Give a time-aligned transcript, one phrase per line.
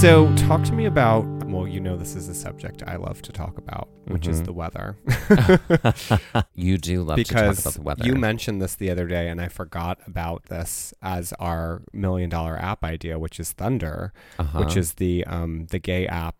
[0.00, 3.32] So, talk to me about well, you know, this is a subject I love to
[3.32, 4.32] talk about, which mm-hmm.
[4.32, 4.96] is the weather.
[6.54, 8.06] you do love because to talk about the weather.
[8.06, 12.56] You mentioned this the other day, and I forgot about this as our million dollar
[12.56, 14.60] app idea, which is Thunder, uh-huh.
[14.60, 16.36] which is the um, the gay app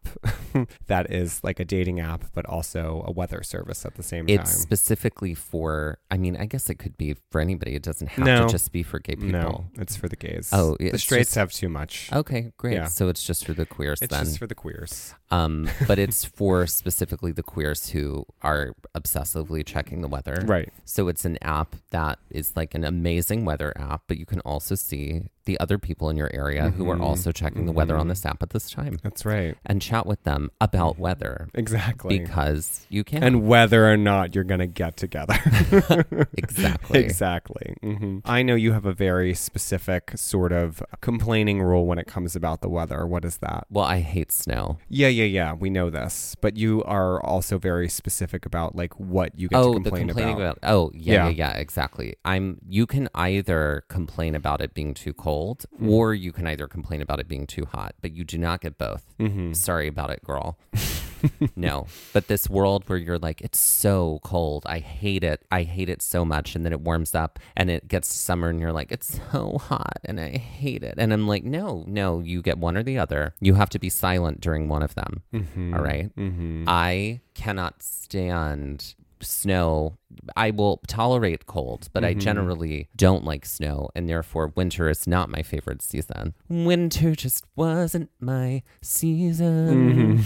[0.87, 4.37] that is like a dating app, but also a weather service at the same it's
[4.37, 4.43] time.
[4.43, 5.99] It's specifically for.
[6.11, 7.75] I mean, I guess it could be for anybody.
[7.75, 8.47] It doesn't have no.
[8.47, 9.31] to just be for gay people.
[9.31, 10.51] No, it's for the gays.
[10.53, 12.11] Oh, the straights just, have too much.
[12.13, 12.75] Okay, great.
[12.75, 12.87] Yeah.
[12.87, 14.01] So it's just for the queers.
[14.01, 14.25] It's then.
[14.25, 15.15] just for the queers.
[15.31, 17.58] Um, but it's for specifically the queers
[17.91, 20.43] who are obsessively checking the weather.
[20.45, 20.73] Right.
[20.85, 24.75] So it's an app that is like an amazing weather app, but you can also
[24.75, 26.77] see the other people in your area mm-hmm.
[26.77, 27.69] who are also checking mm-hmm.
[27.69, 28.11] the weather on mm-hmm.
[28.11, 28.99] this app at this time.
[29.03, 29.57] That's right.
[29.65, 31.49] And chat with them about weather.
[31.55, 32.19] Exactly.
[32.19, 33.23] Because you can.
[33.25, 35.39] And whether or not you're going to get together.
[36.37, 37.01] exactly.
[37.01, 37.75] Exactly.
[37.83, 38.19] Mm-hmm.
[38.27, 42.61] I know you have a very specific sort of complaining rule when it comes about
[42.61, 43.07] the weather.
[43.07, 43.67] What is that?
[43.71, 44.77] Well, I hate snow.
[44.91, 45.55] Yeah, yeah, yeah.
[45.55, 46.37] We know this.
[46.43, 50.13] But you are also very specific about like what you get oh, to complain the
[50.13, 50.59] complaining about.
[50.59, 50.71] about.
[50.71, 52.17] Oh, yeah, yeah, yeah, yeah, exactly.
[52.27, 55.91] I'm you can either complain about it being too cold cold, mm-hmm.
[55.91, 58.79] or you can either complain about it being too hot, but you do not get
[58.79, 59.05] both.
[59.19, 59.53] Mm-hmm.
[59.53, 60.59] Sorry about it, girl.
[61.57, 64.65] no, but this world where you're like, it's so cold.
[64.67, 65.45] I hate it.
[65.51, 66.55] I hate it so much.
[66.55, 69.99] And then it warms up and it gets summer and you're like, it's so hot
[70.05, 70.95] and I hate it.
[70.99, 73.35] And I'm like, no, no, you get one or the other.
[73.41, 75.23] You have to be silent during one of them.
[75.33, 75.75] Mm-hmm.
[75.75, 76.15] All right?
[76.17, 76.65] mm-hmm.
[76.67, 79.99] I cannot stand snow.
[80.37, 82.19] I will tolerate cold, but mm-hmm.
[82.19, 86.35] I generally don't like snow, and therefore winter is not my favorite season.
[86.49, 90.25] Winter just wasn't my season.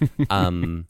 [0.00, 0.22] Mm-hmm.
[0.30, 0.86] um,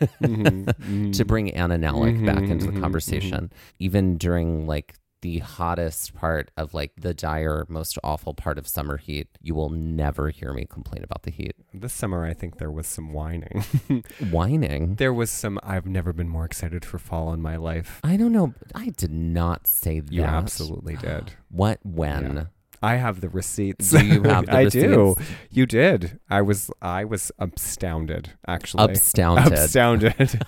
[0.00, 1.10] mm-hmm.
[1.12, 2.82] to bring Anna Nalick back into the mm-hmm.
[2.82, 8.66] conversation, even during like the hottest part of like the dire, most awful part of
[8.66, 11.54] summer heat, you will never hear me complain about the heat.
[11.72, 13.64] This summer, I think there was some whining.
[14.30, 14.96] whining?
[14.96, 18.00] There was some, I've never been more excited for fall in my life.
[18.04, 18.54] I don't know.
[18.74, 20.12] I did not say that.
[20.12, 21.32] You absolutely did.
[21.50, 22.36] what, when?
[22.36, 22.44] Yeah.
[22.82, 23.90] I have the receipts.
[23.90, 24.86] Do you have the I receipts?
[24.86, 25.14] do.
[25.50, 26.18] You did.
[26.28, 28.92] I was I was astounded actually.
[28.92, 29.52] Astounded.
[29.52, 30.40] Astounded.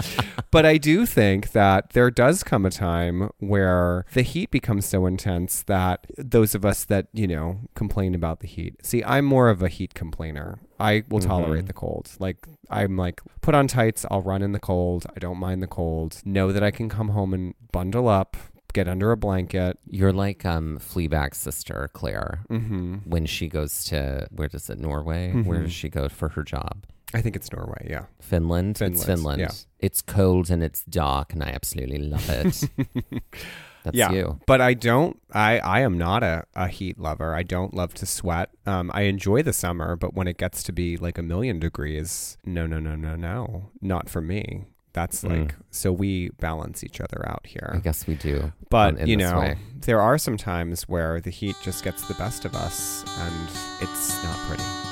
[0.50, 5.06] but I do think that there does come a time where the heat becomes so
[5.06, 8.84] intense that those of us that, you know, complain about the heat.
[8.84, 10.60] See, I'm more of a heat complainer.
[10.78, 11.28] I will mm-hmm.
[11.28, 12.10] tolerate the cold.
[12.18, 15.06] Like I'm like put on tights, I'll run in the cold.
[15.14, 16.20] I don't mind the cold.
[16.24, 18.36] Know that I can come home and bundle up,
[18.72, 19.78] get under a blanket.
[19.88, 22.96] You're like um Fleabag's sister Claire mm-hmm.
[23.04, 25.28] when she goes to where does it Norway?
[25.28, 25.44] Mm-hmm.
[25.44, 26.84] Where does she go for her job?
[27.14, 27.86] I think it's Norway.
[27.90, 28.78] Yeah, Finland.
[28.78, 29.40] Finland it's Finland.
[29.40, 29.50] Yeah.
[29.78, 32.70] It's cold and it's dark, and I absolutely love it.
[33.82, 34.40] That's yeah, you.
[34.46, 35.20] But I don't.
[35.32, 37.34] I I am not a, a heat lover.
[37.34, 38.50] I don't love to sweat.
[38.64, 42.38] Um, I enjoy the summer, but when it gets to be like a million degrees,
[42.44, 44.66] no, no, no, no, no, not for me.
[44.92, 45.54] That's like mm.
[45.70, 47.72] so we balance each other out here.
[47.74, 48.52] I guess we do.
[48.68, 49.58] But you know, way.
[49.80, 53.48] there are some times where the heat just gets the best of us and
[53.80, 54.91] it's not pretty.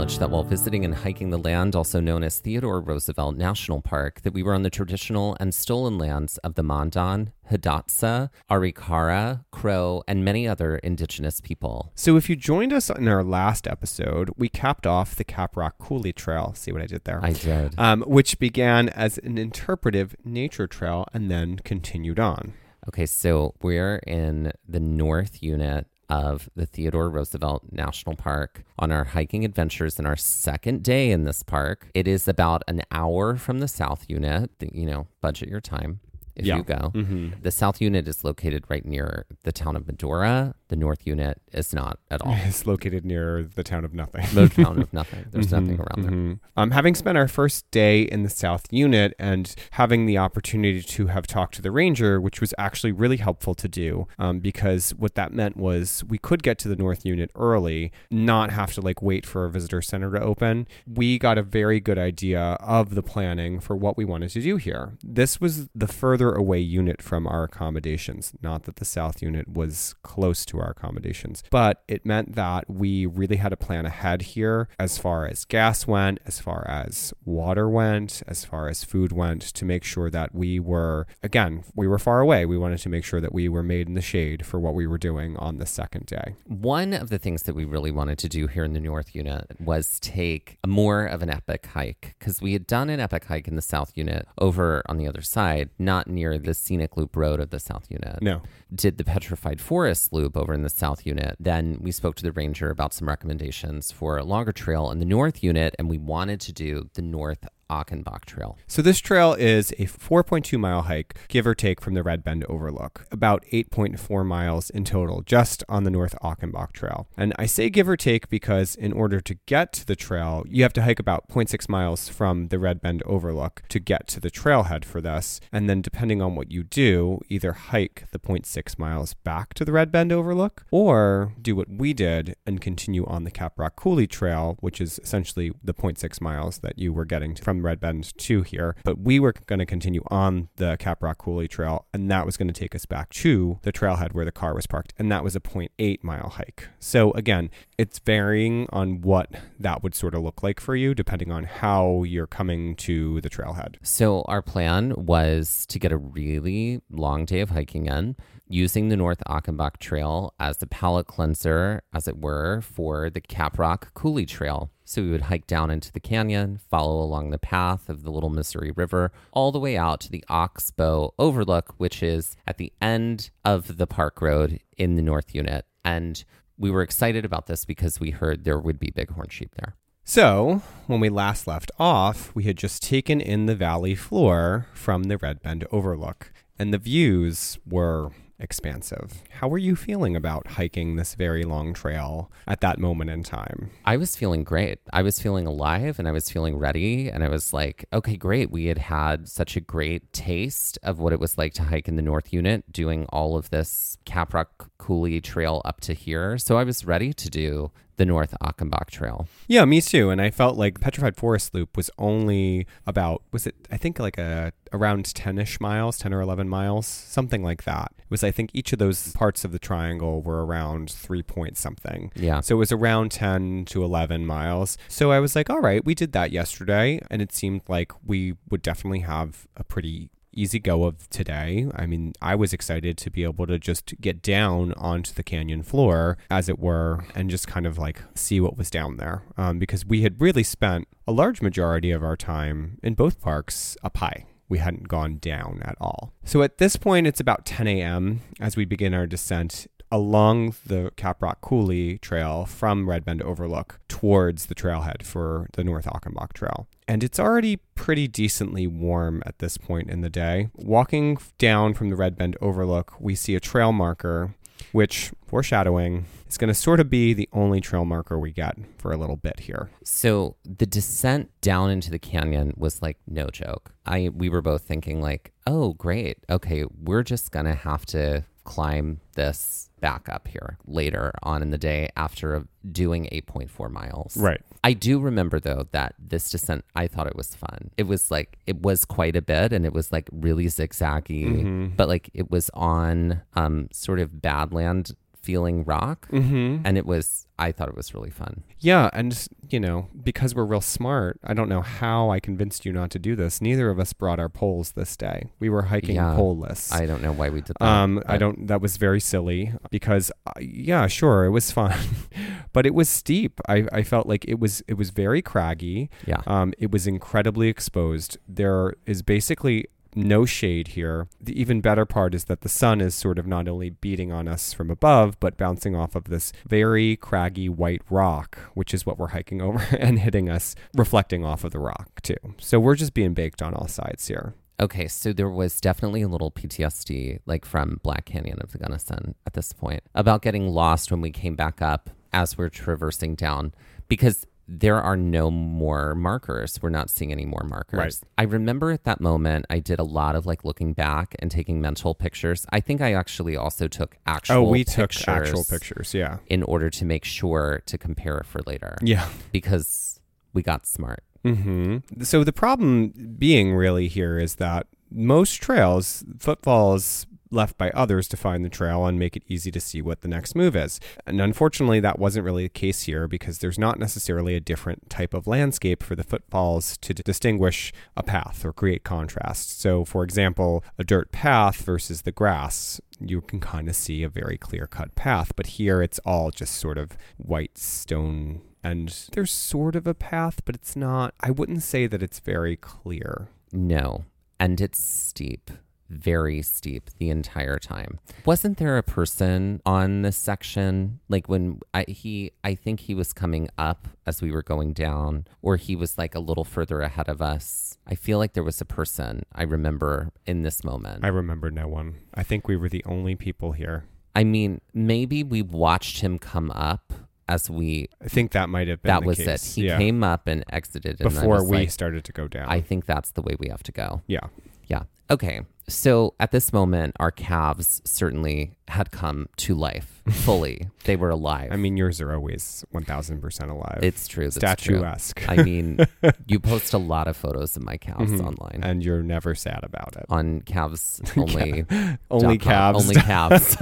[0.00, 4.22] Acknowledge that while visiting and hiking the land, also known as Theodore Roosevelt National Park,
[4.22, 10.02] that we were on the traditional and stolen lands of the Mandan, Hidatsa, Arikara, Crow,
[10.08, 11.92] and many other indigenous people.
[11.94, 16.14] So, if you joined us in our last episode, we capped off the Caprock Coulee
[16.14, 16.54] Trail.
[16.56, 17.20] See what I did there?
[17.22, 17.74] I did.
[17.76, 22.54] Um, which began as an interpretive nature trail and then continued on.
[22.88, 29.04] Okay, so we're in the north unit of the Theodore Roosevelt National Park on our
[29.04, 31.88] hiking adventures in our second day in this park.
[31.94, 34.50] It is about an hour from the south unit.
[34.72, 36.00] You know, budget your time
[36.36, 36.56] if Yeah.
[36.56, 36.92] you go.
[36.94, 37.40] Mm-hmm.
[37.42, 40.54] The south unit is located right near the town of Medora.
[40.70, 42.36] The north unit is not at all.
[42.44, 44.24] It's located near the town of Nothing.
[44.32, 45.26] the town of nothing.
[45.32, 46.10] There's Mhm, nothing around there.
[46.12, 46.38] mhm.
[46.56, 51.08] Um, having spent our first day in the South Unit and having the opportunity to
[51.08, 55.16] have talked to the ranger, which was actually really helpful to do, um, because what
[55.16, 59.02] that meant was we could get to the North Unit early, not have to like
[59.02, 60.68] wait for a visitor center to open.
[60.86, 64.56] We got a very good idea of the planning for what we wanted to do
[64.56, 64.92] here.
[65.02, 68.34] This was the further away unit from our accommodations.
[68.40, 73.06] Not that the South Unit was close to our accommodations, but it meant that we
[73.06, 77.68] really had to plan ahead here as far as gas went, as far as water
[77.68, 81.98] went, as far as food went, to make sure that we were, again, we were
[81.98, 82.46] far away.
[82.46, 84.86] We wanted to make sure that we were made in the shade for what we
[84.86, 86.34] were doing on the second day.
[86.46, 89.52] One of the things that we really wanted to do here in the North Unit
[89.58, 93.48] was take a more of an epic hike because we had done an epic hike
[93.48, 97.40] in the South Unit over on the other side, not near the scenic loop road
[97.40, 98.20] of the South Unit.
[98.22, 98.42] No.
[98.74, 101.36] Did the petrified forest loop over in the South Unit.
[101.38, 105.04] Then we spoke to the ranger about some recommendations for a longer trail in the
[105.04, 108.58] North Unit, and we wanted to do the North Achenbach Trail.
[108.66, 112.44] So this trail is a 4.2 mile hike, give or take from the Red Bend
[112.48, 117.06] Overlook, about 8.4 miles in total, just on the North Achenbach Trail.
[117.16, 120.62] And I say give or take because in order to get to the trail, you
[120.64, 124.30] have to hike about 0.6 miles from the Red Bend Overlook to get to the
[124.30, 125.40] trailhead for this.
[125.52, 129.72] And then depending on what you do, either hike the 0.6 miles back to the
[129.72, 134.56] Red Bend Overlook or do what we did and continue on the Caprock Coulee Trail,
[134.60, 138.76] which is essentially the 0.6 miles that you were getting from Red Bend to here.
[138.84, 142.48] But we were going to continue on the Caprock Coulee Trail, and that was going
[142.48, 145.36] to take us back to the trailhead where the car was parked, and that was
[145.36, 146.68] a 0.8 mile hike.
[146.78, 151.32] So again, it's varying on what that would sort of look like for you, depending
[151.32, 153.76] on how you're coming to the trailhead.
[153.82, 158.16] So our plan was to get a really long day of hiking in,
[158.48, 163.94] using the North Achenbach Trail as the palate cleanser, as it were, for the Caprock
[163.94, 164.70] Coulee Trail.
[164.90, 168.28] So we would hike down into the canyon, follow along the path of the Little
[168.28, 173.30] Missouri River, all the way out to the Oxbow Overlook, which is at the end
[173.44, 175.64] of the park road in the North Unit.
[175.84, 176.24] And
[176.58, 179.76] we were excited about this because we heard there would be bighorn sheep there.
[180.02, 185.04] So, when we last left off, we had just taken in the valley floor from
[185.04, 189.22] the Red Bend Overlook, and the views were expansive.
[189.30, 193.70] How were you feeling about hiking this very long trail at that moment in time?
[193.84, 194.80] I was feeling great.
[194.92, 197.08] I was feeling alive and I was feeling ready.
[197.08, 198.50] And I was like, okay, great.
[198.50, 201.96] We had had such a great taste of what it was like to hike in
[201.96, 206.38] the North Unit, doing all of this Caprock Coulee Trail up to here.
[206.38, 209.28] So I was ready to do the North Achenbach Trail.
[209.46, 210.08] Yeah, me too.
[210.08, 214.16] And I felt like Petrified Forest Loop was only about was it I think like
[214.16, 217.92] a around 10ish miles, 10 or 11 miles, something like that.
[217.98, 221.58] It was I think each of those parts of the triangle were around 3 point
[221.58, 222.10] something.
[222.16, 222.40] Yeah.
[222.40, 224.78] So it was around 10 to 11 miles.
[224.88, 227.00] So I was like, all right, we did that yesterday.
[227.10, 231.66] And it seemed like we would definitely have a pretty easy go of today.
[231.74, 235.62] I mean, I was excited to be able to just get down onto the canyon
[235.62, 239.22] floor, as it were, and just kind of like see what was down there.
[239.36, 243.76] Um, because we had really spent a large majority of our time in both parks
[243.82, 244.26] up high.
[244.48, 246.12] We hadn't gone down at all.
[246.24, 248.20] So at this point, it's about 10 a.m.
[248.40, 254.46] as we begin our descent along the Caprock Coulee Trail from Red Bend Overlook towards
[254.46, 256.68] the trailhead for the North Achenbach Trail.
[256.86, 260.50] And it's already pretty decently warm at this point in the day.
[260.54, 264.34] Walking down from the Red Bend Overlook, we see a trail marker,
[264.72, 268.92] which, foreshadowing, is going to sort of be the only trail marker we get for
[268.92, 269.70] a little bit here.
[269.84, 273.72] So the descent down into the canyon was like no joke.
[273.86, 276.18] I we were both thinking like, "Oh, great.
[276.28, 281.50] Okay, we're just going to have to climb this back up here later on in
[281.50, 284.16] the day after doing 8.4 miles.
[284.16, 284.40] Right.
[284.62, 287.70] I do remember though that this descent, I thought it was fun.
[287.76, 291.66] It was like, it was quite a bit and it was like really zigzaggy, Mm-hmm.
[291.76, 294.94] but like it was on um, sort of badland
[295.30, 296.08] feeling rock.
[296.10, 296.62] Mm-hmm.
[296.64, 298.42] And it was, I thought it was really fun.
[298.58, 299.10] Yeah, and
[299.48, 302.98] you know, because we're real smart, I don't know how I convinced you not to
[302.98, 303.40] do this.
[303.40, 305.30] Neither of us brought our poles this day.
[305.38, 306.14] We were hiking Yeah.
[306.16, 306.72] poleless.
[306.72, 307.64] I don't know why we did that.
[307.66, 308.48] Um, I don't.
[308.48, 311.78] That was very silly because, uh, yeah, sure, it was fun,
[312.52, 313.40] but it was steep.
[313.48, 315.90] I, I felt like it was it was very craggy.
[316.06, 316.22] Yeah.
[316.26, 318.18] Um, it was incredibly exposed.
[318.28, 321.08] There is basically no shade here.
[321.20, 324.28] The even better part is that the sun is sort of not only beating on
[324.28, 328.98] us from above, but bouncing off of this very craggy white rock, which is what
[328.98, 332.16] we're hiking over, and hitting us, reflecting off of the rock too.
[332.38, 334.34] So we're just being baked on all sides here.
[334.60, 339.14] Okay, so there was definitely a little PTSD, like from Black Canyon of the Gunnison
[339.26, 343.54] at this point, about getting lost when we came back up as we're traversing down
[343.88, 346.58] because there are no more markers.
[346.60, 347.78] We're not seeing any more markers.
[347.78, 347.96] Right.
[348.18, 351.60] I remember at that moment, I did a lot of like looking back and taking
[351.60, 352.46] mental pictures.
[352.50, 355.94] I think I actually also took actual Oh, we pictures took actual pictures.
[355.94, 356.18] Yeah.
[356.26, 359.08] in order to make sure to compare it for later Yeah.
[359.30, 360.00] because
[360.32, 361.04] we got smart.
[361.24, 362.88] hmm So the problem
[363.18, 368.86] being really here is that most trails, footfalls left by others to find the trail
[368.86, 370.80] and make it easy to see what the next move is.
[371.06, 375.14] And unfortunately, that wasn't really the case here because there's not necessarily a different type
[375.14, 379.60] of landscape for the footfalls to distinguish a path or create contrast.
[379.60, 384.08] So, for example, a dirt path versus the grass, you can kind of see a
[384.08, 388.42] very clear cut path, but here it's all just sort of white stone.
[388.62, 392.56] And there's sort of a path, but it's not, I wouldn't say that it's very
[392.56, 393.28] clear.
[393.52, 394.04] No.
[394.38, 395.50] And it's steep,
[395.90, 397.98] very steep the entire time.
[398.24, 403.12] Wasn't there a person on this section like when I he I think he was
[403.12, 407.08] coming up as we were going down or he was like a little further ahead
[407.08, 407.78] of us.
[407.86, 411.04] I feel like there was a person I remember in this moment.
[411.04, 411.96] I remember no one.
[412.14, 413.84] I think we were the only people here.
[414.14, 416.92] I mean, maybe we watched him come up
[417.28, 419.56] as we I think that might have been that was case.
[419.56, 419.60] it.
[419.60, 419.78] He yeah.
[419.78, 422.48] came up and exited and before we like, started to go down.
[422.48, 424.02] I think that's the way we have to go.
[424.06, 424.26] yeah.
[424.66, 424.84] Yeah.
[425.10, 425.40] Okay.
[425.70, 430.66] So at this moment, our calves certainly had come to life fully.
[430.84, 431.50] they were alive.
[431.52, 433.78] I mean, yours are always 1000% alive.
[433.82, 434.30] it's true.
[434.30, 434.84] That's true.
[435.28, 435.78] I mean,
[436.26, 438.26] you post a lot of photos of my calves Mhm.
[438.26, 438.60] online.
[438.62, 440.06] and you're never sad about it.
[440.08, 441.64] on calves only.
[442.10, 442.82] Only calves.
[442.88, 443.56] Only calves.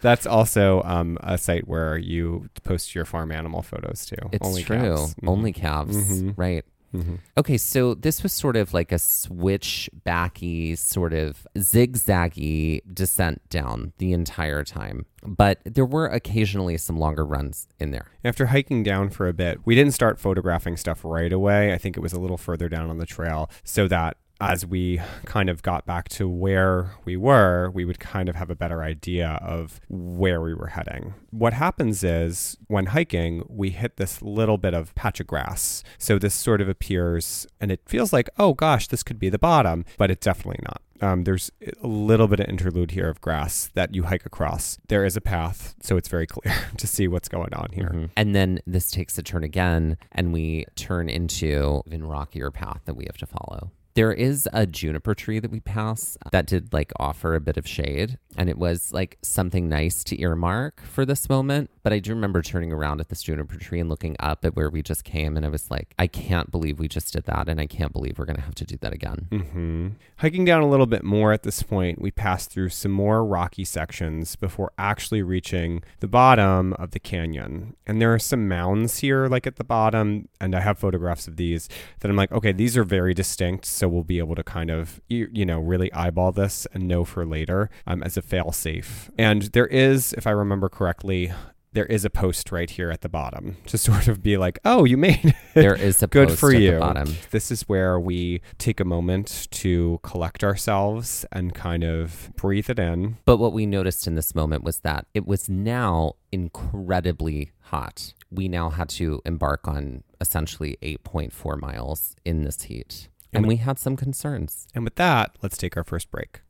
[0.00, 4.16] That's also um, a site where you post your farm animal photos too.
[4.32, 4.76] It's Only true.
[4.78, 5.14] calves.
[5.14, 5.28] Mhm.
[5.28, 5.96] Only calves.
[6.22, 6.34] Mhm.
[6.36, 6.64] Right.
[6.94, 7.18] Mhm.
[7.38, 13.92] Okay, so this was sort of like a switch backy, sort of zigzaggy descent down
[13.98, 15.06] the entire time.
[15.26, 18.06] But there were occasionally some longer runs in there.
[18.24, 21.72] After hiking down for a bit, we didn't start photographing stuff right away.
[21.72, 25.00] I think it was a little further down on the trail so that as we
[25.24, 28.82] kind of got back to where we were, we would kind of have a better
[28.82, 31.14] idea of where we were heading.
[31.30, 35.84] What happens is when hiking, we hit this little bit of patch of grass.
[35.98, 39.38] So this sort of appears and it feels like, oh gosh, this could be the
[39.38, 40.82] bottom, but it's definitely not.
[41.00, 41.50] Um, there's
[41.82, 44.78] a little bit of interlude here of grass that you hike across.
[44.86, 47.90] There is a path, so it's very clear to see what's going on here.
[47.92, 48.10] Mhm.
[48.16, 52.94] And then this takes a turn again, and we turn into an rockier path that
[52.94, 53.72] we have to follow.
[53.94, 57.68] There is a juniper tree that we pass that did like offer a bit of
[57.68, 61.70] shade, and it was like something nice to earmark for this moment.
[61.82, 64.70] But I do remember turning around at this juniper tree and looking up at where
[64.70, 67.60] we just came, and I was like, I can't believe we just did that, and
[67.60, 69.26] I can't believe we're gonna have to do that again.
[69.30, 73.24] hmm Hiking down a little bit more at this point, we pass through some more
[73.24, 77.74] rocky sections before actually reaching the bottom of the canyon.
[77.86, 81.36] And there are some mounds here, like at the bottom, and I have photographs of
[81.36, 81.68] these
[82.00, 83.66] that I'm like, okay, these are very distinct.
[83.82, 87.04] So we'll be able to kind of you, you know really eyeball this and know
[87.04, 89.10] for later um, as a fail safe.
[89.18, 91.32] And there is, if I remember correctly.
[91.74, 94.84] There is a post right here at the bottom to sort of be like, "Oh,
[94.84, 95.34] you made it.
[95.54, 96.72] There is a Good post for at you.
[96.72, 97.16] the bottom.
[97.30, 102.78] This is where we take a moment to collect ourselves and kind of breathe it
[102.78, 103.16] in.
[103.24, 108.12] But what we noticed in this moment was that it was now incredibly hot.
[108.30, 113.08] We now had to embark on essentially 8.4 miles in this heat.
[113.34, 114.66] And And- we had some concerns.
[114.74, 116.42] And with that, let's take our first break.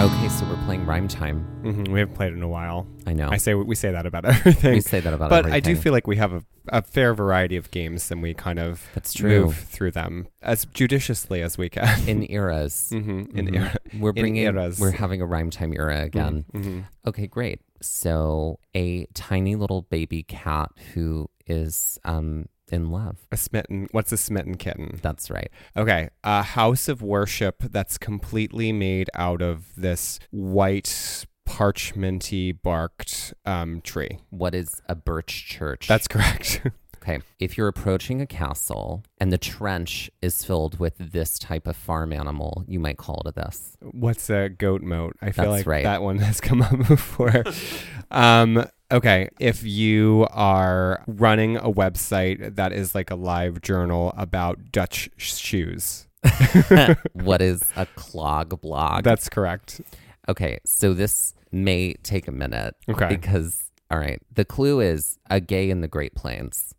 [0.00, 1.44] Okay, so we're playing rhyme time.
[1.62, 2.88] hmm We haven't played in a while.
[3.06, 3.28] I know.
[3.30, 4.72] I say we say that about everything.
[4.74, 5.50] we say that about everything.
[5.52, 8.34] but I do feel like we have a, a fair variety of games and we
[8.34, 9.44] kind of That's true.
[9.44, 12.08] move through them as judiciously as we can.
[12.08, 12.88] in eras.
[12.92, 13.54] hmm In Mhm.
[13.56, 13.76] era.
[13.96, 14.80] We're in eras.
[14.80, 16.46] we're having a rhyme time era again.
[16.52, 16.84] Mhm.
[17.06, 17.60] Okay, great.
[17.80, 23.18] So a tiny little baby cat who is um in love.
[23.30, 23.88] A smitten.
[23.92, 24.98] What's a smitten kitten?
[25.02, 25.50] That's right.
[25.76, 33.80] Okay, a house of worship that's completely made out of this white parchmenty barked um,
[33.82, 34.18] tree.
[34.30, 35.86] What is a birch church?
[35.86, 36.62] That's correct.
[37.02, 37.20] okay.
[37.38, 42.12] If you're approaching a castle and the trench is filled with this type of farm
[42.12, 43.76] animal, you might call it a this.
[43.80, 45.16] What's a goat moat?
[45.20, 45.84] I feel That's like right.
[45.84, 47.44] that one has come up before.
[48.10, 54.70] um, okay, if you are running a website that is like a live journal about
[54.70, 56.06] Dutch shoes,
[57.14, 59.04] what is a clog blog?
[59.04, 59.80] that's correct.
[60.28, 63.08] okay, so this may take a minute Okay.
[63.08, 66.74] because all right, the clue is a gay in the Great Plains,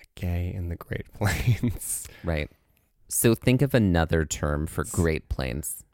[0.00, 2.06] A Gay in the Great Plains.
[2.24, 2.50] right?
[3.08, 5.84] So think of another term for Great Plains,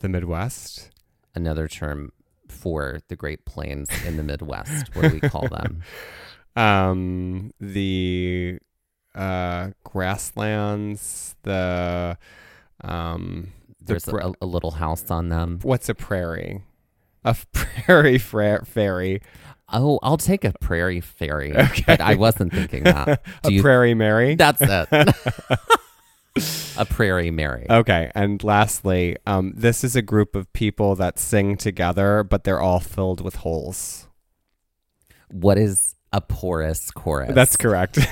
[0.00, 0.90] the Midwest.
[1.34, 2.10] another term
[2.54, 4.94] for the Great Plains in the Midwest.
[4.94, 5.82] what do we call them?
[6.56, 8.58] um the
[9.14, 12.16] uh grasslands the
[12.82, 13.48] um
[13.80, 15.58] the There's pra- a, a little house on them.
[15.62, 16.62] what's a prairie
[17.24, 19.20] a prairie fra- fairy
[19.72, 21.52] Oh, I'll take a prairie fairy.
[21.56, 21.96] Okay.
[21.98, 23.24] I wasn't thinking that.
[23.44, 24.88] a you prairie mary That's it.
[26.76, 27.64] A prairie Mary.
[27.70, 32.60] okay and lastly um this is a group of people that sing together but they're
[32.60, 34.08] all filled with holes
[35.30, 37.34] What is a porous chorus?
[37.34, 37.98] that's correct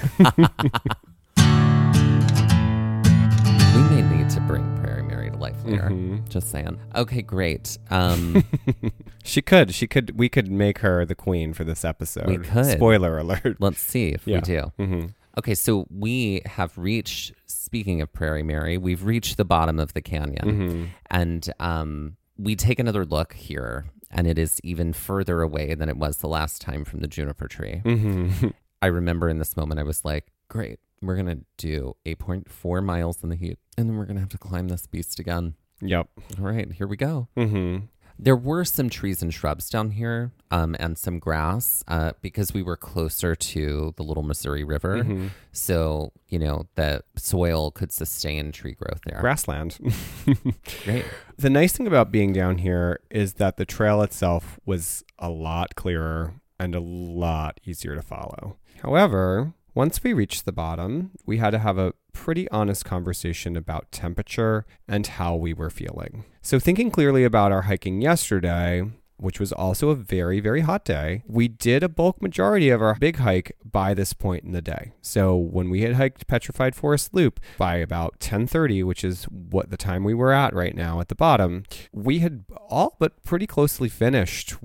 [3.74, 5.88] We may need to bring Prairie Mary to life later.
[5.88, 6.28] Mhm.
[6.28, 6.78] Just saying.
[6.94, 7.78] Okay, great.
[7.90, 8.44] Um,
[9.24, 12.66] she could she could we could make her the queen for this episode We could.
[12.66, 14.36] spoiler alert let's see if Yeah.
[14.36, 14.72] we do.
[14.78, 15.04] hmm
[15.38, 17.32] Okay, so we have reached.
[17.52, 22.56] Speaking of Prairie Mary, we've reached the bottom of the canyon, hmm and um, we
[22.56, 26.60] take another look here, and it is even further away than it was the last
[26.62, 27.80] time from the juniper tree.
[27.84, 28.30] hmm
[28.82, 33.22] I remember in this moment, I was like, great, we're going to do 8.4 miles
[33.22, 35.54] in the heat, and then we're going to have to climb this beast again.
[35.80, 36.08] Yep.
[36.38, 37.28] All right, here we go.
[37.36, 37.78] hmm
[38.18, 42.62] There were some trees and shrubs down here um, and some grass uh, because we
[42.62, 45.02] were closer to the Little Missouri River.
[45.02, 45.30] Mhm.
[45.50, 49.18] So, you know, the soil could sustain tree growth there.
[49.20, 49.78] Grassland.
[50.84, 51.04] Great.
[51.36, 55.74] the nice thing about being down here is that the trail itself was a lot
[55.74, 58.56] clearer and a lot easier to follow.
[58.82, 63.90] However, once we reached the bottom, we had to have a pretty honest conversation about
[63.90, 66.24] temperature and how we were feeling.
[66.42, 68.82] So, thinking clearly about our hiking yesterday,
[69.22, 72.94] which was also a very, very hot day, we did a bulk majority of our
[72.96, 74.92] big hike by this point in the day.
[75.00, 79.76] So when we had hiked Petrified Forest Loop by about 10:30, which is what the
[79.76, 83.88] time we were at right now at the bottom, we had all but pretty closely
[83.88, 84.56] finished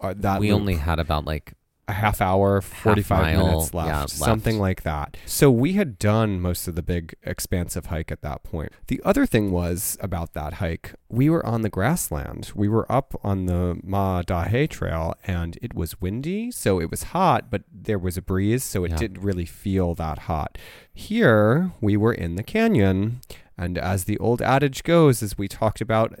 [0.00, 1.54] uh, that we loop only had about like,
[1.88, 4.10] a half hour, 45 mile, minutes left, yeah, left.
[4.10, 5.16] something like that.
[5.26, 8.72] So we had done most of the big expansive hike at that point.
[8.86, 12.52] The other thing was about that hike, we were on the grassland.
[12.54, 16.90] We were up on the Maah Daah Hey trail and it was windy, so it
[16.90, 18.96] was hot, but there was a breeze, so it Yeah.
[18.98, 20.56] didn't really feel that hot.
[20.94, 23.20] Here, we were in the canyon,
[23.58, 26.18] and as the old adage goes, as we talked about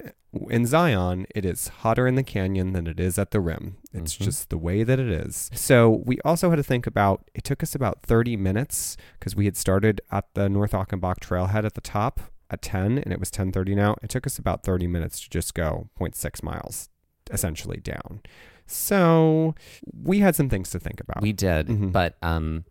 [0.48, 3.76] in Zion, it is hotter in the canyon than it is at the rim.
[3.92, 4.22] It's Mhm.
[4.24, 5.50] just the way that it is.
[5.54, 9.44] So we also had to think about it took us about 30 minutes because we
[9.44, 13.30] had started at the North Achenbach trailhead at the top at 10 and it was
[13.30, 13.96] 10:30 now.
[14.02, 16.88] It took us about 30 minutes to just go 0.6 miles
[17.30, 18.20] essentially down.
[18.66, 19.54] So
[19.92, 21.20] we had some things to think about.
[21.22, 21.66] we did.
[21.68, 21.92] Mhm.
[21.92, 22.64] But um,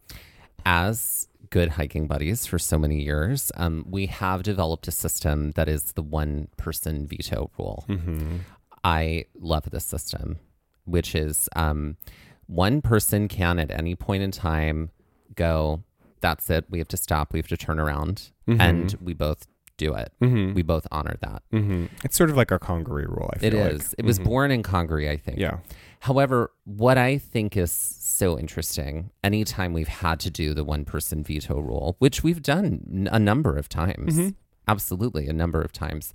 [0.65, 5.69] as good hiking buddies for so many years, um, we have developed a system that
[5.69, 7.83] is the one person veto rule.
[7.87, 8.37] hmm
[8.83, 10.39] I love this system,
[10.85, 11.97] which is um,
[12.47, 14.89] one person can at any point in time
[15.35, 15.83] go,
[16.19, 16.65] that's it.
[16.69, 17.31] We have to stop.
[17.33, 18.31] We have to turn around.
[18.47, 18.59] Mm-hmm.
[18.61, 19.45] And we both
[19.77, 20.11] do it.
[20.19, 21.43] We both honor that.
[21.51, 23.29] hmm It's sort of like our Congaree rule.
[23.35, 23.73] I feel It like.
[23.73, 23.95] is.
[23.99, 25.37] It was born in Congaree, I think.
[25.37, 25.57] Yeah.
[25.99, 27.71] However, what I think is
[28.21, 33.07] so interesting, anytime we've had to do the one person veto rule, which we've done
[33.11, 34.29] a number of times, Mm-hmm.
[34.67, 36.13] absolutely a number of times,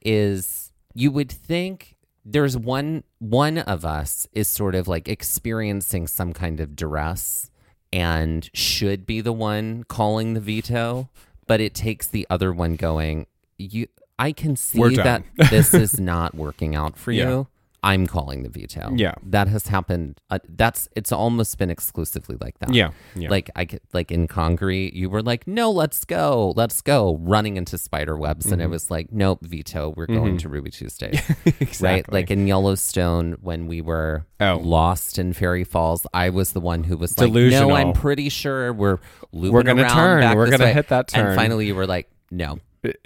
[0.00, 6.32] is you would think there's one one of us is sort of like experiencing some
[6.32, 7.50] kind of duress
[7.92, 11.08] and should be the one calling the veto,
[11.46, 13.86] but it takes the other one going, you
[14.18, 17.28] I can see that this is not working out for Yeah.
[17.30, 17.46] you.
[17.82, 18.90] I'm calling the veto.
[18.96, 19.14] Yeah.
[19.22, 20.20] that has happened.
[20.30, 22.74] Uh, that's it's almost been exclusively like that.
[22.74, 22.90] Yeah.
[23.14, 23.30] Yeah.
[23.30, 27.78] Like I like in Congaree, you were like, "No, let's go, let's go," running into
[27.78, 28.62] spider webs, and Mm-hmm.
[28.62, 29.94] it was like, "Nope, veto.
[29.96, 31.88] We're going to Ruby Tuesday." exactly.
[31.88, 32.12] Right?
[32.12, 34.56] Like in Yellowstone, when we were Oh.
[34.62, 37.68] lost in Fairy Falls, I was the one who was like, Delusional.
[37.70, 38.98] "No, I'm pretty sure we're
[39.32, 40.36] looping We're gonna around turn.
[40.36, 41.26] We're gonna way." hit that turn.
[41.28, 42.58] And finally, you were like, "No,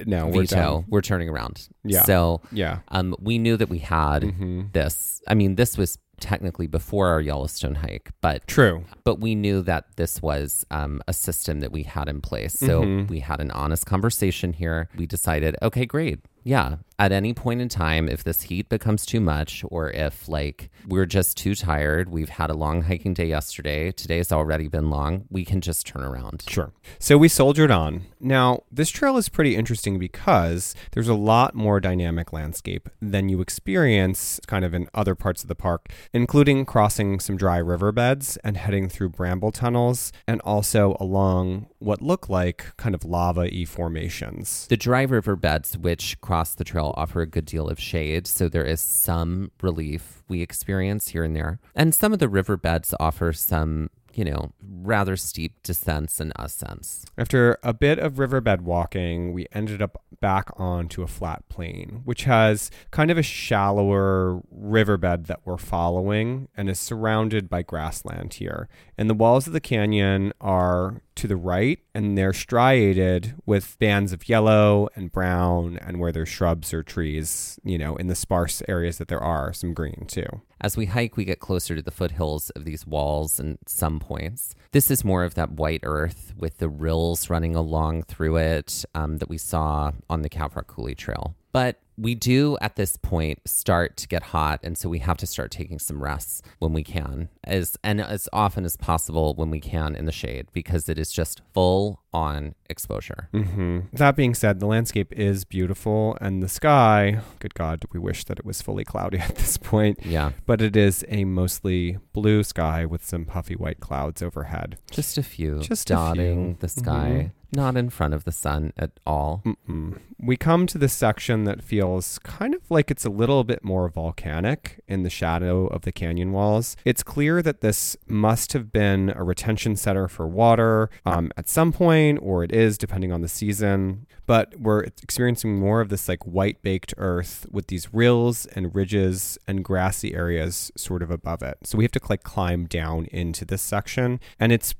[0.06, 0.56] no, we're veto.
[0.56, 0.84] done.
[0.88, 2.02] We're turning around." Yeah.
[2.04, 2.80] So Yeah.
[2.88, 4.62] um, we knew that we had Mm-hmm.
[4.72, 5.22] this.
[5.28, 8.84] I mean, this was technically before our Yellowstone hike, but True.
[9.02, 12.52] but we knew that this was um, a system that we had in place.
[12.54, 13.06] So Mm-hmm.
[13.12, 14.88] we had an honest conversation here.
[14.96, 16.20] We decided, okay, great.
[16.44, 16.76] Yeah.
[17.02, 21.04] At any point in time, if this heat becomes too much, or if like we're
[21.04, 25.44] just too tired, we've had a long hiking day yesterday, today's already been long, we
[25.44, 26.44] can just turn around.
[26.46, 26.70] Sure.
[27.00, 28.02] So we soldiered on.
[28.20, 33.40] Now, this trail is pretty interesting because there's a lot more dynamic landscape than you
[33.40, 38.56] experience kind of in other parts of the park, including crossing some dry riverbeds and
[38.56, 44.68] heading through bramble tunnels and also along what look like kind of lava e formations.
[44.68, 48.48] The dry river beds, which cross the trail, offer a good deal of shade, so
[48.48, 51.60] there is some relief we experience here and there.
[51.74, 57.04] And some of the riverbeds offer some, you know, rather steep descents and ascents.
[57.16, 62.24] After a bit of riverbed walking, we ended up back onto a flat plain, which
[62.24, 68.68] has kind of a shallower riverbed that we're following and is surrounded by grassland here.
[68.96, 74.12] And the walls of the canyon are to the right and they're striated with bands
[74.12, 78.62] of yellow and brown and where there's shrubs or trees, you know, in the sparse
[78.68, 80.42] areas that there are, some green too.
[80.60, 84.54] As we hike, we get closer to the foothills of these walls and some points.
[84.70, 89.18] This is more of that white earth with the rills running along through it um,
[89.18, 91.34] that we saw on the Caprock Coulee Trail.
[91.52, 95.26] But we do at this point start to get hot, and so we have to
[95.26, 99.60] start taking some rests when we can, as and as often as possible when we
[99.60, 103.28] can in the shade, because it is just full on exposure.
[103.32, 108.24] hmm That being said, the landscape is beautiful, and the sky, good God, we wish
[108.24, 109.98] that it was fully cloudy at this point.
[110.04, 114.78] Yeah, But it is a mostly blue sky with some puffy white clouds overhead.
[114.90, 116.56] just a few, Just dotting few.
[116.60, 119.42] the sky, not in front of the sun at all.
[119.44, 119.98] Mm-mm.
[120.18, 121.81] We come to this section that feels
[122.18, 126.32] kind of like it's a little bit more volcanic in the shadow of the canyon
[126.32, 126.76] walls.
[126.84, 131.72] It's clear that this must have been a retention center for water um, at some
[131.72, 134.06] point, or it is, depending on the season.
[134.26, 139.38] But we're experiencing more of this like white baked earth with these rills and ridges
[139.46, 141.58] and grassy areas sort of above it.
[141.64, 144.74] So we have to like climb down into this section, and it's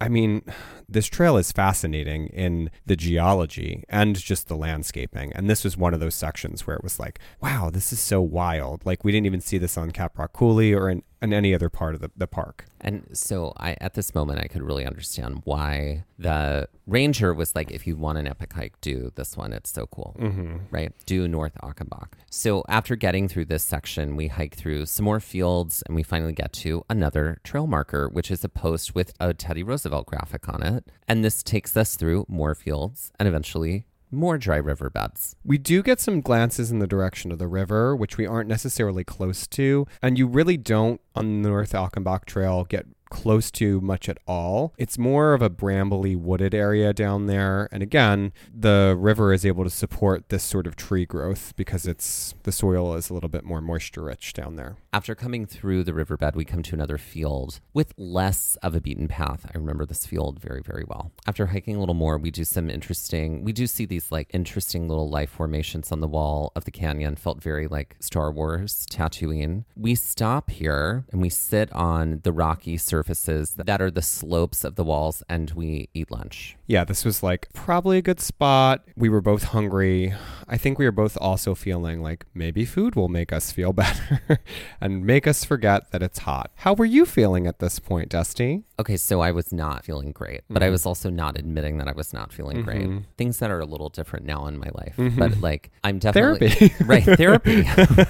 [0.00, 0.42] I mean,
[0.88, 5.32] this trail is fascinating in the geology and just the landscaping.
[5.34, 8.22] And this was one of those sections where it was like, wow, this is so
[8.22, 8.86] wild.
[8.86, 11.94] Like, we didn't even see this on Caprock Coulee or in, in any other part
[11.94, 12.64] of the, the park.
[12.80, 17.70] And so I at this moment I could really understand why the ranger was like,
[17.70, 19.52] if you want an epic hike, do this one.
[19.52, 20.16] It's so cool.
[20.18, 20.56] Mm-hmm.
[20.70, 20.92] Right?
[21.06, 22.08] Do North Achenbach.
[22.30, 26.32] So after getting through this section, we hike through some more fields and we finally
[26.32, 30.62] get to another trail marker, which is a post with a Teddy Roosevelt graphic on
[30.62, 30.90] it.
[31.06, 35.36] And this takes us through more fields and eventually more dry riverbeds.
[35.44, 39.04] We do get some glances in the direction of the river, which we aren't necessarily
[39.04, 39.86] close to.
[40.02, 44.72] And you really don't, on the North Achenbach Trail, get close to much at all.
[44.78, 47.68] It's more of a brambly wooded area down there.
[47.70, 52.34] And again, the river is able to support this sort of tree growth because it's
[52.44, 54.76] the soil is a little bit more moisture rich down there.
[54.92, 59.08] After coming through the riverbed, we come to another field with less of a beaten
[59.08, 59.46] path.
[59.52, 61.12] I remember this field very, very well.
[61.26, 64.88] After hiking a little more, we do some interesting, we do see these like interesting
[64.88, 67.16] little life formations on the wall of the canyon.
[67.16, 69.64] Felt very like Star Wars, Tatooine.
[69.76, 74.74] We stop here and we sit on the rocky surfaces that are the slopes of
[74.74, 76.56] the walls and we eat lunch.
[76.66, 78.84] Yeah, this was like probably a good spot.
[78.94, 80.12] We were both hungry.
[80.46, 84.38] I think we were both also feeling like maybe food will make us feel better
[84.82, 86.50] and make us forget that it's hot.
[86.56, 88.64] How were you feeling at this point, Dusty?
[88.78, 90.72] Okay, so I was not feeling great, but I mm-hmm.
[90.72, 92.82] was also not admitting that I was not feeling great.
[92.82, 92.98] Mm-hmm.
[93.16, 95.18] Things that are a little different now in my life, mm-hmm.
[95.18, 96.74] but like I'm definitely Therapy.
[96.84, 97.62] right therapy.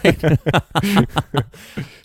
[0.05, 0.38] Right.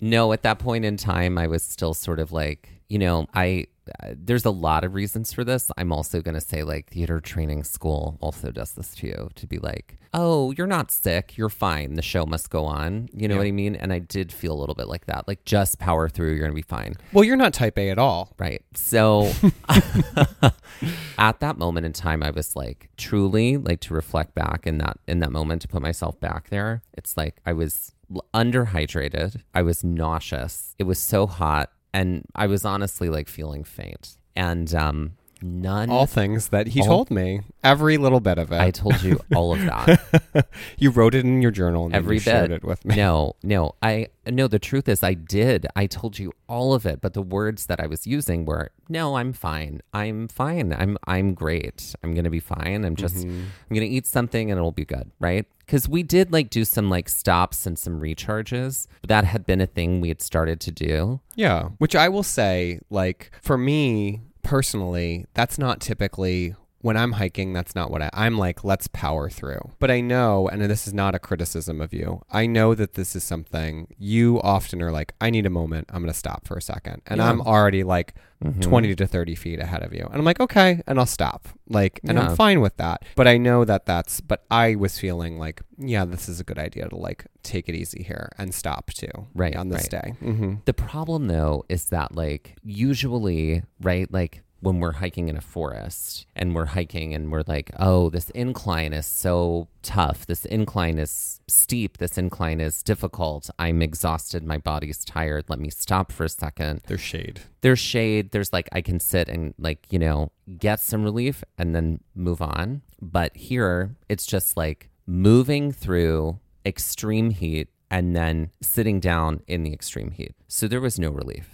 [0.00, 3.66] no, at that point in time, I was still sort of like you know I.
[4.02, 5.70] Uh, there's a lot of reasons for this.
[5.78, 9.46] I'm also going to say, like, theater training school also does this to you to
[9.46, 11.38] be like, oh, you're not sick.
[11.38, 11.94] You're fine.
[11.94, 13.08] The show must go on.
[13.14, 13.76] You know what I mean?
[13.76, 15.28] And I did feel a little bit like that.
[15.28, 16.30] Like, just power through.
[16.30, 16.96] You're going to be fine.
[17.12, 18.34] Well, you're not type A at all.
[18.40, 18.64] Right.
[18.74, 19.30] So
[21.18, 24.98] at that moment in time I was like truly like to reflect back in that
[25.06, 26.82] in that moment to put myself back there.
[26.94, 27.92] It's like I was
[28.34, 29.42] underhydrated.
[29.54, 30.74] I was nauseous.
[30.78, 34.16] It was so hot and I was honestly like feeling faint.
[34.34, 34.98] And um
[35.42, 38.60] none All things that he All- told me, every little bit of it.
[38.60, 40.48] I told you all of that.
[40.78, 42.56] you wrote it in your journal and Every you shared bit.
[42.56, 42.96] it with me.
[42.96, 43.74] No, no.
[43.82, 45.66] I no, the truth is I did.
[45.76, 49.16] I told you all of it, but the words that I was using were, "No,
[49.16, 49.82] I'm fine.
[49.94, 50.72] I'm fine.
[50.72, 51.94] I'm I'm great.
[52.02, 52.84] I'm going to be fine.
[52.84, 53.40] I'm just Mm-hmm.
[53.70, 55.46] I'm going to eat something and it'll be good." Right?
[55.68, 58.86] Cuz we did like do some like stops and some recharges.
[59.06, 61.20] That had been a thing we had started to do.
[61.34, 66.54] Yeah, which I will say, like for me personally, that's not typically
[66.86, 67.52] when I'm hiking.
[67.52, 68.62] That's not what I, I'm like.
[68.62, 69.72] Let's power through.
[69.80, 72.22] But I know, and this is not a criticism of you.
[72.30, 75.12] I know that this is something you often are like.
[75.20, 75.90] I need a moment.
[75.92, 78.60] I'm gonna stop for a second, and I'm already like Mm-hmm.
[78.60, 81.48] 20 to 30 feet ahead of you, and I'm like, okay, and I'll stop.
[81.70, 82.28] Like, and Yeah.
[82.28, 83.02] I'm fine with that.
[83.14, 84.20] But I know that that's.
[84.20, 87.74] But I was feeling like, yeah, this is a good idea to like take it
[87.74, 89.08] easy here and stop too.
[89.34, 90.02] Right, on this right.
[90.02, 90.14] day.
[90.22, 90.54] Mm-hmm.
[90.66, 96.26] The problem though is that like usually, right, like when we're hiking in a forest
[96.34, 100.26] and we're hiking and we're like, oh, this incline is so tough.
[100.26, 101.98] This incline is steep.
[101.98, 103.50] This incline is difficult.
[103.58, 104.44] I'm exhausted.
[104.44, 105.44] My body's tired.
[105.48, 106.80] Let me stop for a second.
[106.86, 107.40] There's shade.
[107.60, 108.32] There's shade.
[108.32, 112.40] There's like, I can sit and like, you know, get some relief and then move
[112.40, 112.82] on.
[113.00, 119.72] But here, it's just like moving through extreme heat and then sitting down in the
[119.72, 120.34] extreme heat.
[120.48, 121.48] So there was no relief.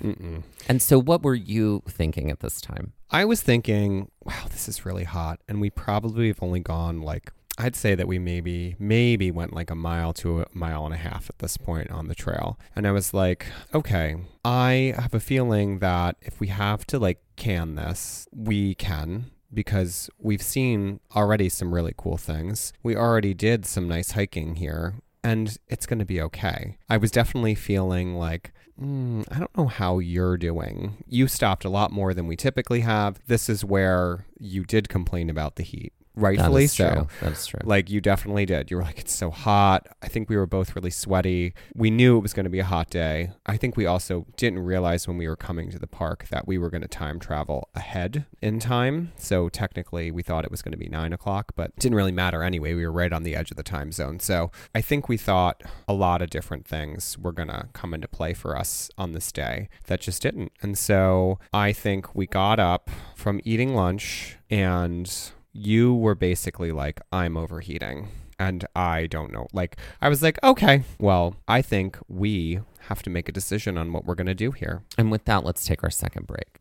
[0.69, 2.93] And so, what were you thinking at this time?
[3.11, 5.41] I was thinking, wow, this is really hot.
[5.49, 9.71] And we probably have only gone like, I'd say that we maybe, maybe went like
[9.71, 12.59] a mile to a mile and a half at this point on the trail.
[12.75, 17.21] And I was like, okay, I have a feeling that if we have to like
[17.37, 19.27] can this, we can.
[19.55, 22.73] Because we've seen already some really cool things.
[22.83, 26.79] We already did some nice hiking here, and it's going to be okay.
[26.89, 31.05] I was definitely feeling like, mm, I don't know how you're doing.
[31.07, 33.21] You stopped a lot more than we typically have.
[33.27, 35.93] This is where you did complain about the heat.
[36.15, 37.09] Rightfully so.
[37.21, 37.61] That is true.
[37.65, 38.71] Like you definitely did.
[38.71, 39.87] You were like, it's so hot.
[40.03, 41.55] I think we were both really sweaty.
[41.75, 43.33] We knew it was going to be a hot day.
[43.47, 46.59] I think we also didn't realize when we were coming to the park that we
[46.59, 49.13] were going to time travel ahead in time.
[49.17, 52.13] So technically, we thought it was going to be nine o'clock, but it didn't really
[52.13, 52.75] matter anyway.
[52.75, 54.21] We were right on the edge of the time zone.
[54.21, 58.09] So I think we thought a lot of different things were going to come into
[58.09, 60.53] play for us on this day that just didn't.
[60.61, 67.01] And so I think we got up from eating lunch and you were basically like,
[67.13, 68.09] I'm overheating.
[68.39, 69.47] And I don't know.
[69.53, 73.93] Like, I was like, okay, well, I think we have to make a decision on
[73.93, 74.83] what we're going to do here.
[74.99, 76.59] and with that, let's take our second break.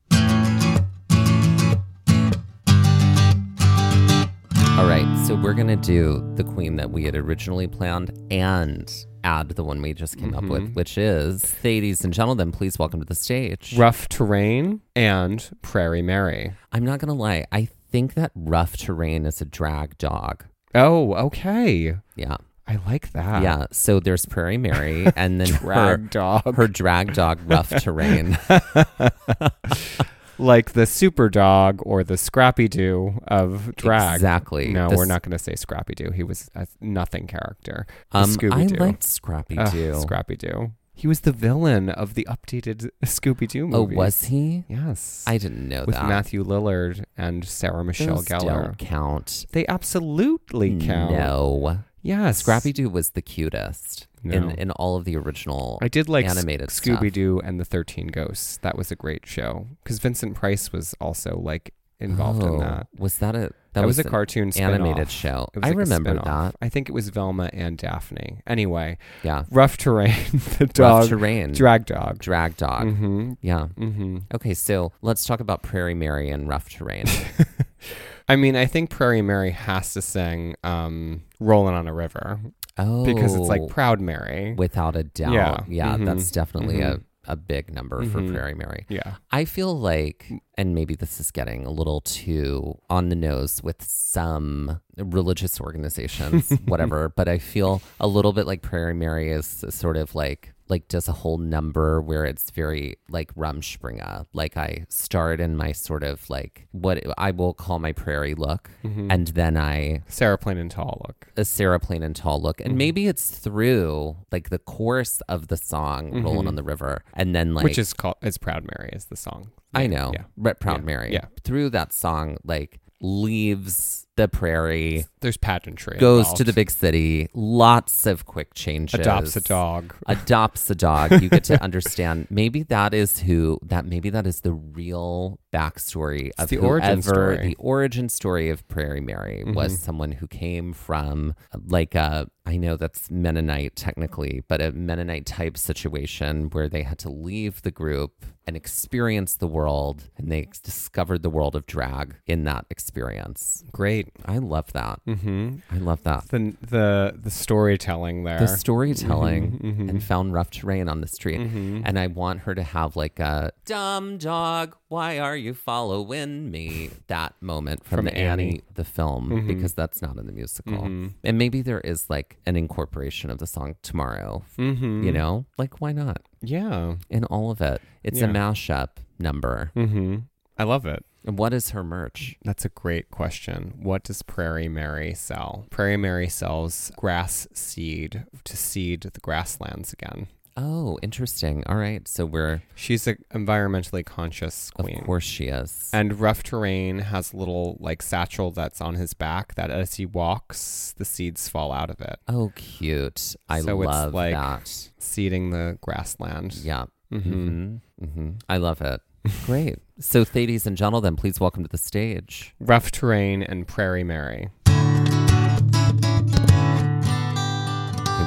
[4.77, 8.91] All right, so we're gonna do the queen that we had originally planned and
[9.23, 10.73] add the one we just came up with, mm-hmm.
[10.73, 13.75] which is, ladies and gentlemen, please welcome to the stage.
[13.77, 16.53] Rough terrain and Prairie Mary.
[16.71, 20.45] I'm not gonna lie, I think that rough terrain is a drag dog.
[20.73, 21.97] Oh, okay.
[22.15, 23.43] Yeah, I like that.
[23.43, 23.65] yeah.
[23.71, 26.55] So there's Prairie Mary, and then Drag her, dog.
[26.55, 28.37] her drag dog, rough terrain.
[30.37, 34.15] like the super dog or the Scrappy Doo of drag.
[34.15, 34.69] Exactly.
[34.73, 36.11] No, The we're not going to say Scrappy Doo.
[36.11, 37.85] He was a nothing character.
[38.11, 39.99] The Um, I liked Scrappy Doo.
[40.01, 40.71] Scrappy Doo.
[40.93, 43.75] He was the villain of the updated Scooby Doo movie.
[43.75, 43.95] Oh, movie.
[43.95, 44.65] was he?
[44.67, 45.23] Yes.
[45.25, 46.07] I didn't know with that.
[46.07, 48.63] Matthew Lillard and Sarah Michelle Those Gellar.
[48.65, 49.45] don't count.
[49.51, 51.11] They absolutely count.
[51.13, 51.79] No.
[52.01, 52.39] Yes.
[52.39, 54.49] Scrappy Doo was the cutest in, No.
[54.49, 55.77] in all of the original.
[55.81, 58.57] I did like animated Scooby Doo and the Thirteen Ghosts.
[58.57, 62.87] That was a great show because Vincent Price was also like involved in Oh, that.
[62.97, 65.11] Was that a That, was, a cartoon animated spin-off.
[65.11, 65.47] show?
[65.55, 66.55] Was I like remember that.
[66.61, 68.41] I think it was Velma and Daphne.
[68.45, 69.45] Anyway, Yeah.
[69.49, 70.13] rough terrain.
[70.57, 71.53] the Rough dog, terrain.
[71.53, 72.19] drag dog.
[72.19, 72.87] drag dog.
[72.87, 73.33] Mm-hmm.
[73.41, 73.67] Yeah.
[73.79, 74.17] Mm-hmm.
[74.35, 77.05] Okay, so let's talk about Prairie Mary and rough terrain.
[78.27, 82.39] I mean, I think Prairie Mary has to sing um, "Rolling on a River"
[82.77, 84.53] Oh, because it's like Proud Mary.
[84.57, 85.33] without a doubt.
[85.33, 85.57] Yeah.
[85.67, 86.05] Yeah, Mhm.
[86.05, 88.31] that's definitely a, a big number for Mhm.
[88.33, 88.85] Prairie Mary.
[88.89, 89.15] Yeah.
[89.31, 93.83] I feel like, and maybe this is getting a little too on the nose with
[93.83, 99.97] some religious organizations, whatever, but I feel a little bit like Prairie Mary is sort
[99.97, 104.25] of like, like does a whole number where it's very like Rumspringa.
[104.33, 108.69] Like I start in my sort of like what I will call my prairie look,
[108.83, 109.11] Mm-hmm.
[109.11, 111.27] and then I Sarah Plain and Tall look.
[111.37, 115.57] a Sarah Plain and Tall look, and maybe it's through like the course of the
[115.57, 119.05] song "Rolling on the River," and then like Which is called it's Proud Mary is
[119.05, 119.51] the song.
[119.73, 120.53] I know, Yeah.
[120.59, 120.85] Proud Yeah.
[120.91, 121.09] Mary.
[121.13, 121.25] Yeah.
[121.43, 125.97] Through that song, like leaves the prairie, There's pageantry.
[125.97, 126.37] goes involved.
[126.37, 128.99] to the big city, lots of quick changes.
[128.99, 129.95] adopts a dog.
[130.07, 131.21] Adopts a dog.
[131.21, 132.27] You get to understand.
[132.29, 133.85] Maybe that is who that.
[133.85, 137.37] Maybe that is the real backstory of the origin story.
[137.37, 139.83] The origin story of Prairie Mary was Mm-hmm.
[139.85, 141.33] someone who came from
[141.67, 142.27] like a.
[142.43, 147.61] I know that's Mennonite technically, but a Mennonite type situation where they had to leave
[147.61, 152.65] the group and experience the world, and they discovered the world of drag in that
[152.71, 153.63] experience.
[153.71, 154.00] Great.
[154.25, 154.99] I love that.
[155.07, 155.57] Mm-hmm.
[155.71, 156.29] I love that.
[156.29, 158.39] The the the storytelling there.
[158.39, 159.89] The storytelling Mhm, mhm.
[159.89, 161.39] and found rough terrain on the street.
[161.39, 161.81] Mhm.
[161.85, 166.89] And I want her to have like a dumb dog, why are you following me?
[167.07, 168.43] That moment from, From the Annie.
[168.49, 168.61] Annie.
[168.75, 169.47] the film, Mhm.
[169.47, 170.83] because that's not in the musical.
[170.83, 171.13] Mhm.
[171.23, 174.43] And maybe there is like an incorporation of the song tomorrow.
[174.57, 175.03] Mm-hmm.
[175.03, 175.45] You know?
[175.57, 176.21] Like why not?
[176.41, 176.95] Yeah.
[177.09, 177.81] In all of it.
[178.03, 179.71] It's a mashup number.
[179.75, 180.17] Mm-hmm.
[180.57, 181.05] I love it.
[181.25, 182.35] And what is her merch?
[182.43, 183.75] That's a great question.
[183.81, 185.65] What does Prairie Mary sell?
[185.69, 190.27] Prairie Mary sells grass seed to seed the grasslands again.
[190.57, 191.63] Oh, interesting.
[191.67, 192.05] All right.
[192.07, 194.97] So we're She's an environmentally conscious queen.
[194.99, 195.89] of course she is.
[195.93, 200.05] And Rough Terrain has a little like satchel that's on his back that as he
[200.05, 203.35] walks, the seeds fall out of it, oh cute.
[203.47, 204.89] I So it's love like- that.
[204.97, 206.55] seeding the grassland.
[206.55, 206.85] Yeah.
[207.13, 207.33] Mm-hmm.
[207.33, 208.05] Mm-hmm.
[208.05, 208.29] Mm-hmm.
[208.49, 209.01] I love it.
[209.45, 209.77] Great.
[210.01, 212.55] So, ladies and gentlemen, please welcome to the stage.
[212.59, 214.49] Rough Terrain and Prairie Mary.
[214.67, 214.79] Okay,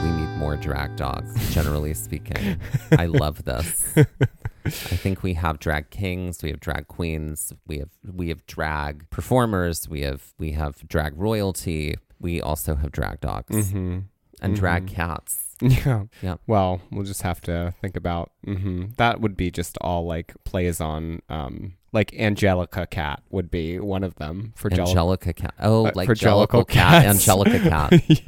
[0.05, 2.61] we need more drag dogs, generally speaking.
[2.93, 3.85] I love this.
[3.97, 9.11] I think we have drag kings, we have drag queens, we have we have drag
[9.11, 13.99] performers, we have we have drag royalty, we also have drag dogs Mm-hmm.
[14.41, 15.44] and drag cats.
[15.85, 16.05] Yeah.
[16.23, 16.37] Yeah.
[16.47, 20.81] Well, we'll just have to think about hmm that would be just all like plays
[20.81, 25.55] on um like Angelica Cat would be one of them for Angelica cat.
[25.61, 27.05] Oh, Uh, like Jellicle Jellicle cat.
[27.07, 27.93] Angelica cat.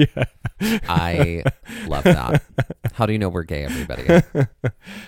[0.60, 0.80] yeah.
[0.88, 1.42] I
[1.88, 2.44] love that.
[2.94, 4.22] How do you know we're gay, everybody?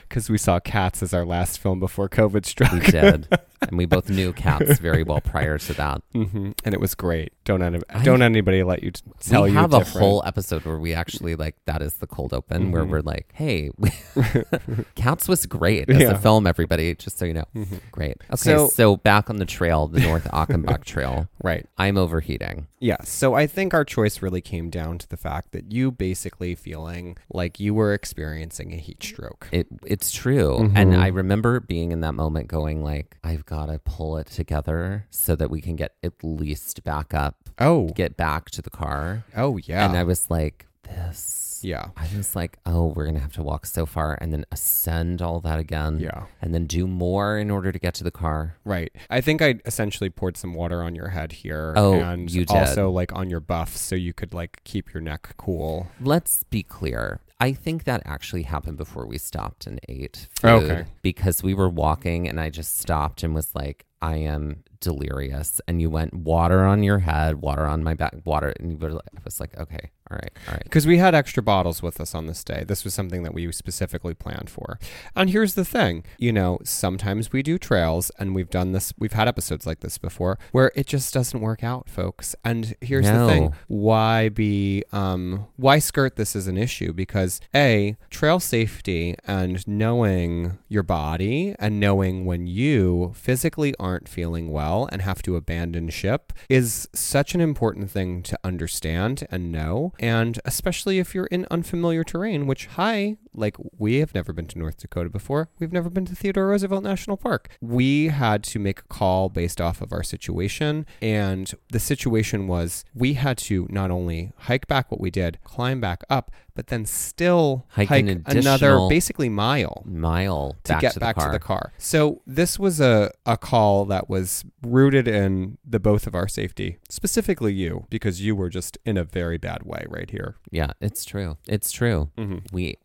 [0.08, 2.72] Because we saw Cats as our last film before COVID struck.
[2.72, 3.28] We did.
[3.60, 6.02] And we both knew cats very well prior to that.
[6.12, 7.32] hmm And it was great.
[7.48, 10.22] Don't any- I- don't anybody let you t- tell we you We have a whole
[10.26, 12.90] episode where we actually like that is the cold open where Mhm.
[12.90, 13.70] we're like, hey,
[14.96, 16.10] Cats was great as Yeah.
[16.10, 17.44] a film, everybody, just so you know.
[17.56, 17.80] Mhm.
[17.90, 18.18] Great.
[18.24, 21.28] Okay, so, So- back on the trail, the North Achenbach Trail.
[21.42, 21.66] Right.
[21.78, 22.66] I'm overheating.
[22.80, 22.98] Yeah.
[23.02, 27.16] So I think our choice really came down to the fact that you basically feeling
[27.32, 29.48] like you were experiencing a heat stroke.
[29.52, 30.70] It it's true.
[30.74, 30.98] And Mhm.
[30.98, 35.34] I remember being in that moment going like, I've got to pull it together so
[35.36, 37.88] that we can get at least back up, Oh.
[37.88, 39.24] get back to the car.
[39.36, 39.84] Oh yeah.
[39.86, 41.60] And I was like, this.
[41.62, 41.88] yeah.
[41.96, 45.20] I was like, oh, we're going to have to walk so far and then ascend
[45.20, 45.98] all that again.
[45.98, 46.24] Yeah.
[46.40, 48.56] And then do more in order to get to the car.
[48.64, 48.90] Right.
[49.10, 51.74] I think I essentially poured some water on your head here.
[51.76, 52.56] Oh, and you did.
[52.56, 55.88] also like on your buff so you could like keep your neck cool.
[56.00, 57.20] Let's be clear.
[57.40, 60.84] I think that actually happened before we stopped and ate oh, food Okay.
[61.02, 65.60] because we were walking and I just stopped and was like, I am delirious.
[65.66, 68.52] And you went water on your head, water on my back, water.
[68.58, 70.64] And you were like, I was like, okay, all right, all right.
[70.64, 72.64] Because we had extra bottles with us on this day.
[72.66, 74.78] This was something that we specifically planned for.
[75.14, 79.12] And here's the thing you know, sometimes we do trails, and we've done this, we've
[79.12, 82.34] had episodes like this before where it just doesn't work out, folks.
[82.44, 86.92] And here's the thing why be, um, why skirt this as an issue?
[86.92, 94.50] Because A, trail safety and knowing your body and knowing when you physically aren't feeling
[94.50, 99.92] well and have to abandon ship is such an important thing to understand and know.
[99.98, 104.58] And especially if you're in unfamiliar terrain, which, hi, Like, we have never been to
[104.58, 105.48] North Dakota before.
[105.58, 107.50] We've never been to Theodore Roosevelt National Park.
[107.60, 110.86] We had to make a call based off of our situation.
[111.00, 115.80] And the situation was we had to not only hike back what we did, climb
[115.80, 120.92] back up, but then still Hike hike, an another basically mile Mile to back get
[120.94, 121.26] to back car.
[121.26, 121.72] to the car.
[121.78, 126.78] So this was a, a call that was rooted in the both of our safety,
[126.88, 130.34] specifically you, because you were just in a very bad way right here.
[130.50, 131.36] Yeah, it's true.
[131.46, 132.10] It's true.
[132.18, 132.42] Mhm.
[132.50, 132.78] We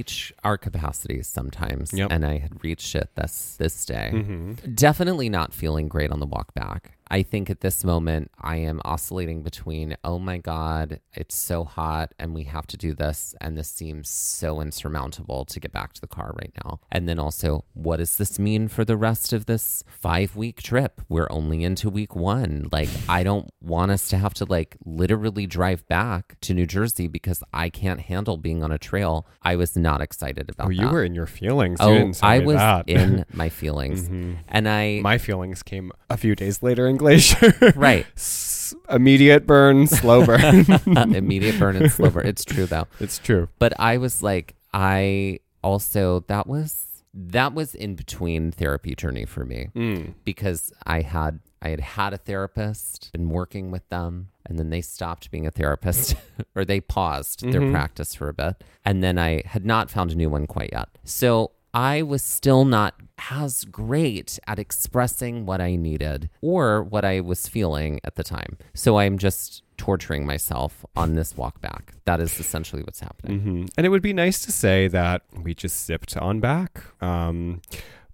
[0.00, 2.10] reach our capacities sometimes, Yep.
[2.10, 4.10] and I had reached it this this day.
[4.14, 4.74] Mm-hmm.
[4.74, 6.96] Definitely not feeling great on the walk back.
[7.10, 12.12] I think at this moment I am oscillating between, oh my God, it's so hot
[12.18, 13.34] and we have to do this.
[13.40, 16.80] And this seems so insurmountable to get back to the car right now.
[16.92, 21.00] And then also, what does this mean for the rest of this five week trip?
[21.08, 22.68] We're only into week one.
[22.70, 27.08] Like, I don't want us to have to like literally drive back to New Jersey
[27.08, 29.26] because I can't handle being on a trail.
[29.42, 30.92] I was not excited about Oh, you that.
[30.92, 31.80] were in your feelings.
[31.80, 34.08] you Oh, didn't I was in my feelings.
[34.08, 34.36] Mhm.
[34.48, 37.72] And I, My feelings came a few days later in Glacier.
[37.76, 38.06] right.
[38.16, 40.64] S- Immediate burn, slow burn.
[41.14, 42.26] immediate burn and slow burn.
[42.26, 42.86] It's true though.
[43.00, 43.48] it's true.
[43.58, 49.44] But I was like, I also that was that was in between therapy journey for
[49.44, 50.14] me Mm.
[50.24, 54.80] because I had I had had a therapist, been working with them, and then they
[54.80, 56.14] stopped being a therapist
[56.54, 57.72] or they paused their Mhm.
[57.72, 58.62] practice for a bit.
[58.84, 60.88] And then I had not found a new one quite yet.
[61.04, 62.94] So I was still not
[63.30, 68.56] as great at expressing what I needed or what I was feeling at the time.
[68.74, 71.94] So I'm just torturing myself on this walk back.
[72.04, 73.40] That is essentially what's happening.
[73.40, 76.82] hmm And it would be nice to say that we just zipped on back.
[77.00, 77.62] Um,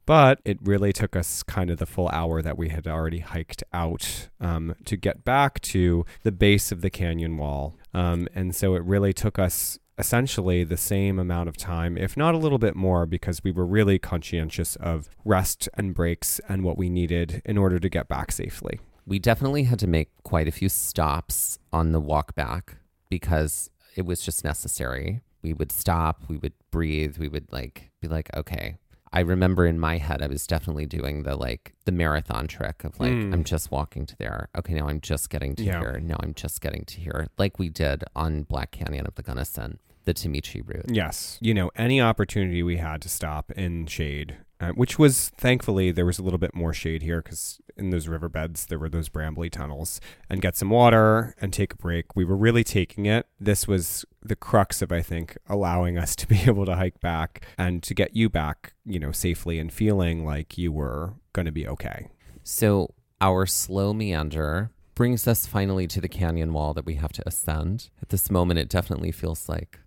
[0.07, 3.65] but it really took us kind of the full hour that we had already hiked
[3.73, 7.77] out um, to get back to the base of the canyon wall.
[7.93, 12.35] Um, and so it really took us essentially the same amount of time, if not
[12.35, 16.77] a little bit more, because we were really conscientious of rest and breaks and what
[16.77, 18.81] we needed in order to get back safely.
[19.07, 22.77] We definitely had to make quite a few stops on the walk back
[23.09, 25.23] because it was just necessary.
[25.43, 28.77] We would stop, we would breathe, we would like be like, okay.
[29.13, 32.99] I remember in my head I was definitely doing the like the marathon trick of
[33.01, 33.33] like Mm.
[33.33, 34.49] I'm just walking to there.
[34.57, 35.79] Okay, now I'm just getting to Yeah.
[35.81, 36.01] here.
[36.01, 37.29] Now I'm just getting to here.
[37.39, 40.87] Like we did on Black Canyon of the Gunnison, the Tomichi route.
[40.91, 41.39] Yes.
[41.41, 46.07] You know, any opportunity we had to stop in shade, uh, which was thankfully there
[46.07, 49.51] was a little bit more shade here because in those riverbeds there were those brambly
[49.51, 50.01] tunnels
[50.31, 52.17] and get some water and take a break.
[52.17, 53.27] We were really taking it.
[53.39, 57.47] This was the crux of, I think, allowing us to be able to hike back
[57.59, 61.53] and to get you back, you know, safely and feeling like you were going to
[61.53, 62.09] be okay.
[62.43, 67.23] So our slow meander brings us finally to the canyon wall that we have to
[67.27, 67.91] ascend.
[68.01, 69.79] At this moment, it definitely feels like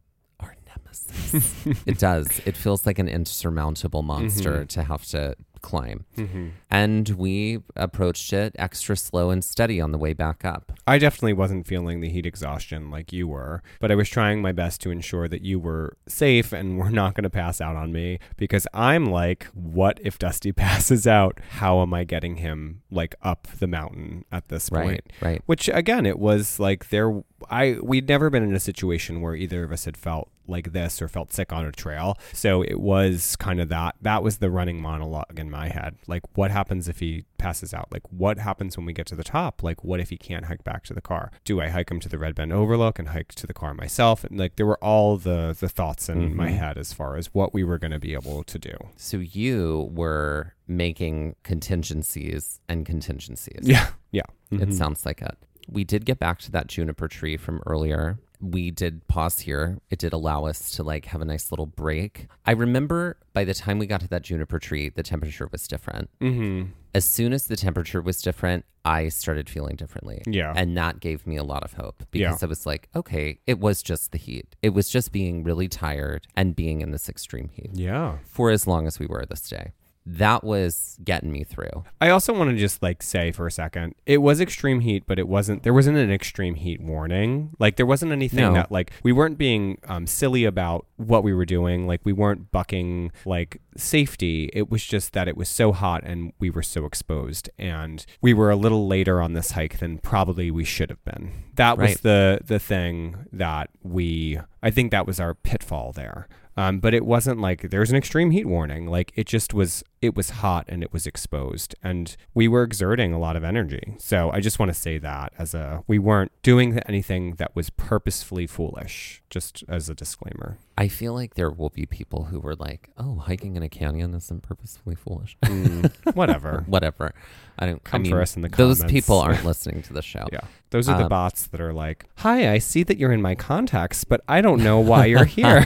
[0.76, 1.55] nemesis.
[1.86, 2.41] it does.
[2.45, 4.67] It feels like an insurmountable monster mm-hmm.
[4.67, 6.05] to have to climb.
[6.17, 6.47] Mm-hmm.
[6.70, 10.72] And we approached it extra slow and steady on the way back up.
[10.88, 14.51] I definitely wasn't feeling the heat exhaustion like you were, but I was trying my
[14.51, 17.91] best to ensure that you were safe and were not going to pass out on
[17.91, 21.39] me because I'm like, what if Dusty passes out?
[21.49, 24.84] How am I getting him like up the mountain at this Right.
[24.84, 25.13] point?
[25.22, 25.41] Right.
[25.45, 29.63] Which again, it was like there I we'd never been in a situation where either
[29.63, 32.18] of us had felt like this or felt sick on a trail.
[32.34, 35.95] So it was kind of that that was the running monologue in my head.
[36.08, 37.88] Like what happens if he passes out?
[37.91, 39.64] Like what happens when we get to the top?
[39.64, 41.32] Like what if he can't hike back to the car?
[41.45, 44.24] Do I hike him to the Red Bend Overlook and hike to the car myself?
[44.24, 46.58] And like there were all the the thoughts in my Mhm.
[46.58, 48.76] head as far as what we were going to be able to do.
[48.97, 53.62] So you were making contingencies and contingencies.
[53.68, 53.89] Yeah.
[54.12, 54.24] Yeah.
[54.52, 54.74] It Mhm.
[54.74, 55.38] sounds like it.
[55.68, 58.18] We did get back to that juniper tree from earlier.
[58.41, 59.79] We did pause here.
[59.89, 62.27] It did allow us to like have a nice little break.
[62.45, 66.09] I remember by the time we got to that juniper tree, the temperature was different.
[66.21, 66.69] Mhm.
[66.95, 70.21] As soon as the temperature was different, I started feeling differently.
[70.25, 70.53] Yeah.
[70.55, 72.29] And that gave me a lot of hope Yeah.
[72.29, 74.55] because I was like, okay, it was just the heat.
[74.61, 78.17] It was just being really tired and being in this extreme heat Yeah.
[78.23, 79.73] for as long as we were this day.
[80.06, 81.84] That was getting me through.
[82.02, 85.20] I also want to just like say for a second, it was extreme heat, but
[85.20, 85.64] it wasn't.
[85.64, 87.52] There wasn't an extreme heat warning.
[87.60, 88.54] Like there wasn't anything No.
[88.54, 91.86] that like we weren't being um, silly about what we were doing.
[91.86, 94.50] Like we weren't bucking like safety.
[94.54, 98.34] It was just that it was so hot and we were so exposed, and we
[98.34, 101.32] were a little later on this hike than probably we should have been.
[101.56, 104.39] That was the the thing that we.
[104.64, 106.28] I think that was our pitfall there.
[106.60, 108.86] Um, but it wasn't like there's an extreme heat warning.
[108.86, 113.12] Like it just was it was hot and it was exposed and we were exerting
[113.14, 113.95] a lot of energy.
[113.97, 117.70] So I just want to say that as a we weren't doing anything that was
[117.70, 120.58] purposefully foolish, just as a disclaimer.
[120.78, 124.14] I feel like there will be people who were like, "Oh, hiking in a canyon
[124.14, 126.64] isn't purposefully foolish." Mm, whatever.
[126.68, 127.14] Whatever.
[127.58, 127.84] I don't.
[127.84, 128.80] Come I mean, for us in the comments.
[128.80, 130.26] those people aren't listening to the show.
[130.32, 130.39] Yeah.
[130.70, 133.36] Those are the Um, bots that are like, "Hi, I see that you're in my
[133.36, 135.66] contacts, but I don't know why you're here.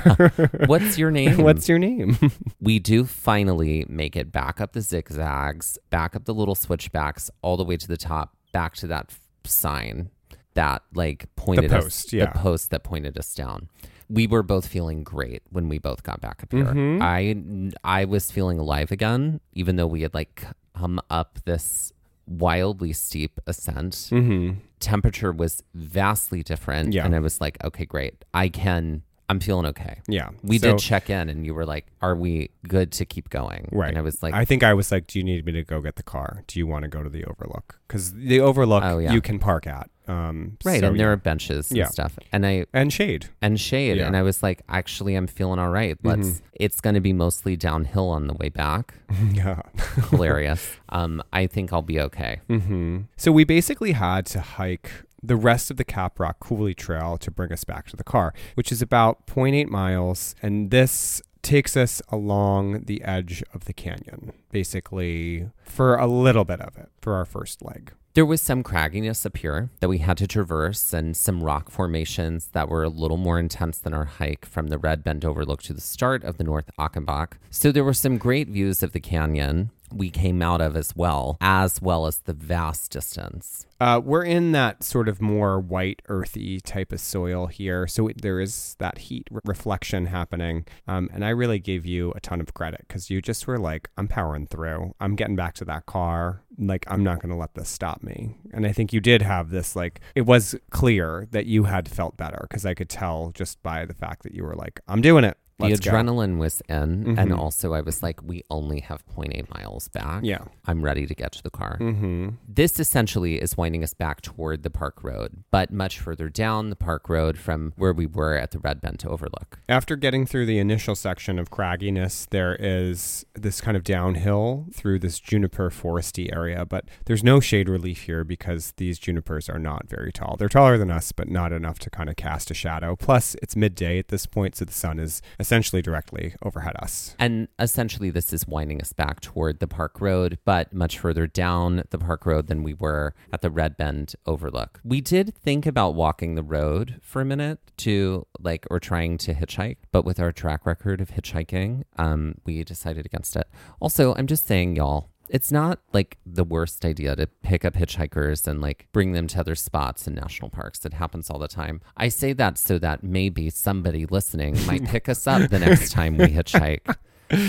[0.65, 1.37] What's your name?
[1.43, 2.17] What's your name?"
[2.59, 7.57] we do finally make it back up the zigzags, back up the little switchbacks, all
[7.57, 9.11] the way to the top, back to that
[9.45, 10.09] sign
[10.55, 12.25] that like pointed post, us, yeah.
[12.25, 13.69] the post that pointed us down.
[14.09, 16.65] We were both feeling great when we both got back up here.
[16.65, 17.01] Mhm.
[17.01, 17.71] I
[18.01, 20.43] I was feeling alive again, even though we had like
[20.77, 21.91] come up this
[22.27, 23.93] wildly steep ascent.
[24.11, 24.59] mm-hmm.
[24.79, 27.05] Temperature was vastly different, Yeah.
[27.05, 29.03] and I was like, okay, great, I can.
[29.29, 30.01] I'm feeling okay.
[30.07, 30.29] Yeah.
[30.43, 33.69] We So- did check in, and you were like, "Are we good to keep going?"
[33.71, 33.89] Right.
[33.89, 35.79] And I was like, I think I was like, "Do you need me to go
[35.81, 36.43] get the car?
[36.47, 37.79] Do you want to go to the Overlook?
[37.87, 39.13] Because the Overlook Oh, yeah.
[39.13, 41.13] you can park at, um, "Right." so, and there yeah.
[41.13, 41.87] are benches and Yeah.
[41.87, 43.27] stuff, and I and shade.
[43.41, 45.97] and shade, and I was like, "Actually, I'm feeling all right.
[46.03, 46.41] Let's." Mhm.
[46.59, 48.93] It's going to be mostly downhill on the way back.
[49.33, 49.61] yeah.
[50.09, 50.75] Hilarious.
[50.89, 52.39] um, I think I'll be okay.
[52.47, 54.91] hmm So we basically had to hike
[55.23, 58.33] the rest of the Cap Rock Cooley Trail to bring us back to the car,
[58.55, 64.33] which is about 0.8 miles, and this takes us along the edge of the canyon,
[64.51, 67.91] basically for a little bit of it for our first leg.
[68.15, 72.49] There was some cragginess up here that we had to traverse, and some rock formations
[72.53, 75.73] that were a little more intense than our hike from the Red Bend Overlook to
[75.73, 77.33] the start of the North Achenbach.
[77.49, 81.37] So there were some great views of the canyon we came out of as well,
[81.41, 83.65] as well as the vast distance.
[83.79, 87.85] Uh, we're in that sort of more white, earthy type of soil here.
[87.85, 90.65] So it, there is that heat re- reflection happening.
[90.87, 93.89] Um, and I really gave you a ton of credit because you just were like,
[93.97, 94.95] I'm powering through.
[95.01, 96.43] I'm getting back to that car.
[96.57, 98.37] Like, I'm not going to let this stop me.
[98.53, 102.15] And I think you did have this, like, it was clear that you had felt
[102.15, 105.25] better because I could tell just by the fact that you were like, I'm doing
[105.25, 105.37] it.
[105.63, 107.37] The Let's go." adrenaline was in, and Mhm.
[107.37, 110.23] also I was like, we only have 0.8 miles back.
[110.23, 110.39] Yeah.
[110.65, 111.77] I'm ready to get to the car.
[111.79, 112.29] Mm-hmm.
[112.47, 116.75] This essentially is winding us back toward the park road, but much further down the
[116.75, 119.59] park road from where we were at the Red Bend to Overlook.
[119.69, 124.99] After getting through the initial section of cragginess, there is this kind of downhill through
[124.99, 129.87] this juniper foresty area, but there's no shade relief here because these junipers are not
[129.89, 130.35] very tall.
[130.37, 132.95] They're taller than us, but not enough to kind of cast a shadow.
[132.95, 137.15] Plus, it's midday at this point, so the sun is essentially directly overhead us.
[137.19, 141.83] And essentially, this is winding us back toward the park road, but much further down
[141.89, 144.79] the park road than we were at the Red Bend Overlook.
[144.83, 149.33] We did think about walking the road for a minute to like, or trying to
[149.33, 153.47] hitchhike, but with our track record of hitchhiking, um, we decided against it.
[153.79, 155.09] Also, I'm just saying, y'all.
[155.33, 159.39] It's not like the worst idea to pick up hitchhikers and like bring them to
[159.39, 160.85] other spots in national parks.
[160.85, 161.81] It happens all the time.
[161.97, 166.17] I say that so that maybe somebody listening might pick us up the next time
[166.17, 166.95] we hitchhike.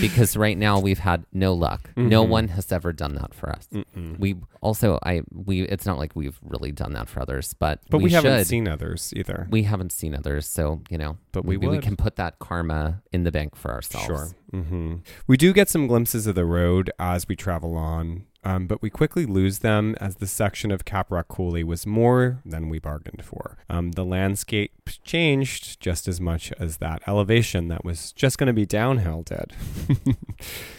[0.00, 1.90] Because right now we've had no luck.
[1.96, 2.30] No Mm-hmm.
[2.30, 3.68] one has ever done that for us.
[4.18, 7.98] We also I we it's not like we've really done that for others, but But
[7.98, 8.46] we, we, haven't should.
[8.46, 9.46] seen others either.
[9.50, 11.16] we haven't seen others, so you know.
[11.32, 14.06] But we maybe we can put that karma in the bank for ourselves.
[14.06, 14.28] Sure.
[14.52, 14.94] Mm-hmm.
[15.26, 18.90] We do get some glimpses of the road as we travel on, um, but we
[18.90, 23.58] quickly lose them as the section of Caprock Coulee was more than we bargained for.
[23.68, 24.72] Um, the landscape
[25.02, 29.54] changed just as much as that elevation that was just going to be downhill did.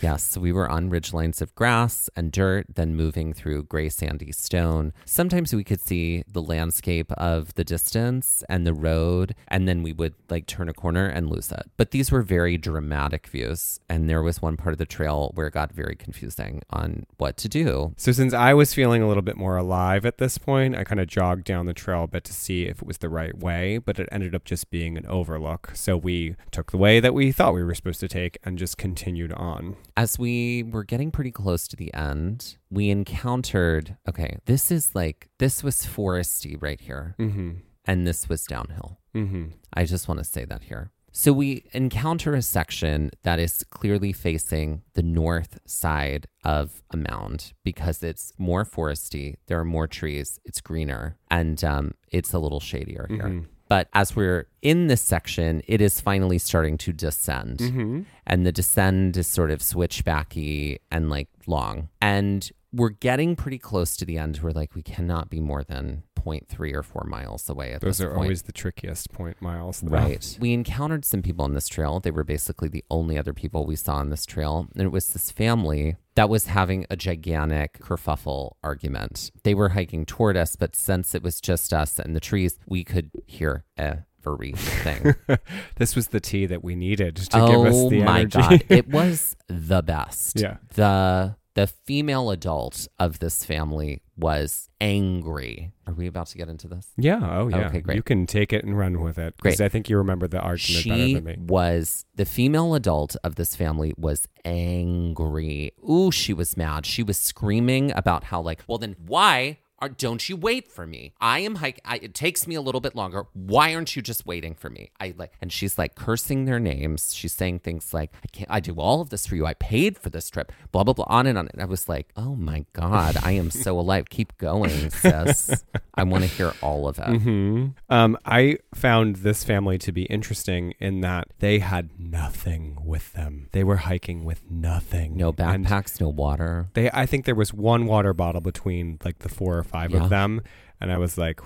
[0.01, 4.31] Yes, we were on ridge lines of grass and dirt, then moving through gray sandy
[4.31, 4.93] stone.
[5.05, 9.93] Sometimes we could see the landscape of the distance and the road, and then we
[9.93, 11.71] would like turn a corner and lose it.
[11.77, 15.47] But these were very dramatic views, and there was one part of the trail where
[15.47, 17.54] it got very confusing on what to do.
[17.63, 20.99] So, since I was feeling a little bit more alive at this point, I kind
[20.99, 23.77] of jogged down the trail a bit to see if it was the right way,
[23.77, 25.71] but it ended up just being an overlook.
[25.73, 28.77] So, we took the way that we thought we were supposed to take and just
[28.77, 29.75] continued on.
[29.95, 35.29] As we were getting pretty close to the end, we encountered okay, this is like,
[35.39, 37.51] this was foresty right here, Mm-hmm.
[37.85, 38.99] and this was downhill.
[39.15, 39.45] Mm-hmm.
[39.73, 40.91] I just want to say that here.
[41.17, 47.53] So we encounter a section that is clearly facing the north side of a mound
[47.63, 49.35] because it's more foresty.
[49.47, 50.41] There are more trees.
[50.43, 53.23] It's greener, and um, it's a little shadier here.
[53.29, 53.45] Mhm.
[53.69, 58.01] But as we're in this section, it is finally starting to descend, Mm-hmm.
[58.27, 61.87] and the descend is sort of switchbacky and like long.
[62.01, 64.39] And we're getting pretty close to the end.
[64.41, 68.05] We're like, we cannot be more than 0.3 or 4 miles away at Those this
[68.05, 68.23] are point.
[68.23, 69.81] always the trickiest point miles.
[69.81, 69.91] though.
[69.95, 70.37] Right.
[70.41, 71.99] We encountered some people on this trail.
[71.99, 74.67] They were basically the only other people we saw on this trail.
[74.75, 79.31] And it was this family that was having a gigantic kerfuffle argument.
[79.43, 82.83] They were hiking toward us, but since it was just us and the trees, we
[82.83, 85.13] could hear a everything.
[85.75, 88.37] this was the tea that we needed to oh give us oh the energy.
[88.39, 88.63] my god.
[88.69, 90.39] It was the best.
[90.39, 90.57] Yeah.
[90.73, 95.71] The the female adult of this family was angry.
[95.87, 96.91] Are we about to get into this?
[96.97, 97.19] yeah.
[97.21, 97.67] Oh, yeah.
[97.67, 97.95] Okay, great.
[97.95, 100.85] You can take it and run with it because I think you remember the argument
[100.85, 101.35] better than me.
[101.47, 105.71] was the female adult of this family was angry.
[105.89, 106.85] Ooh, she was mad.
[106.85, 111.13] She was screaming about how like, well then why don't you wait for me?
[111.21, 111.79] I am hike.
[111.85, 113.25] I, it takes me a little bit longer.
[113.33, 114.91] Why aren't you just waiting for me?
[114.99, 117.13] I like, and she's like cursing their names.
[117.13, 118.49] She's saying things like, "I can't.
[118.51, 119.45] I do all of this for you.
[119.45, 121.05] I paid for this trip." Blah blah blah.
[121.07, 121.47] On and on.
[121.53, 124.09] And I was like, "Oh my god, I am so alive.
[124.09, 125.63] Keep going, sis.
[125.93, 130.03] I want to hear all of it." hmm Um, I found this family to be
[130.03, 133.49] interesting in that they had nothing with them.
[133.51, 135.15] They were hiking with nothing.
[135.17, 136.69] No And backpacks, no water.
[136.73, 140.03] They, I think there was one water bottle between like the four or five Yeah.
[140.03, 140.41] of them,
[140.79, 141.39] and I was like,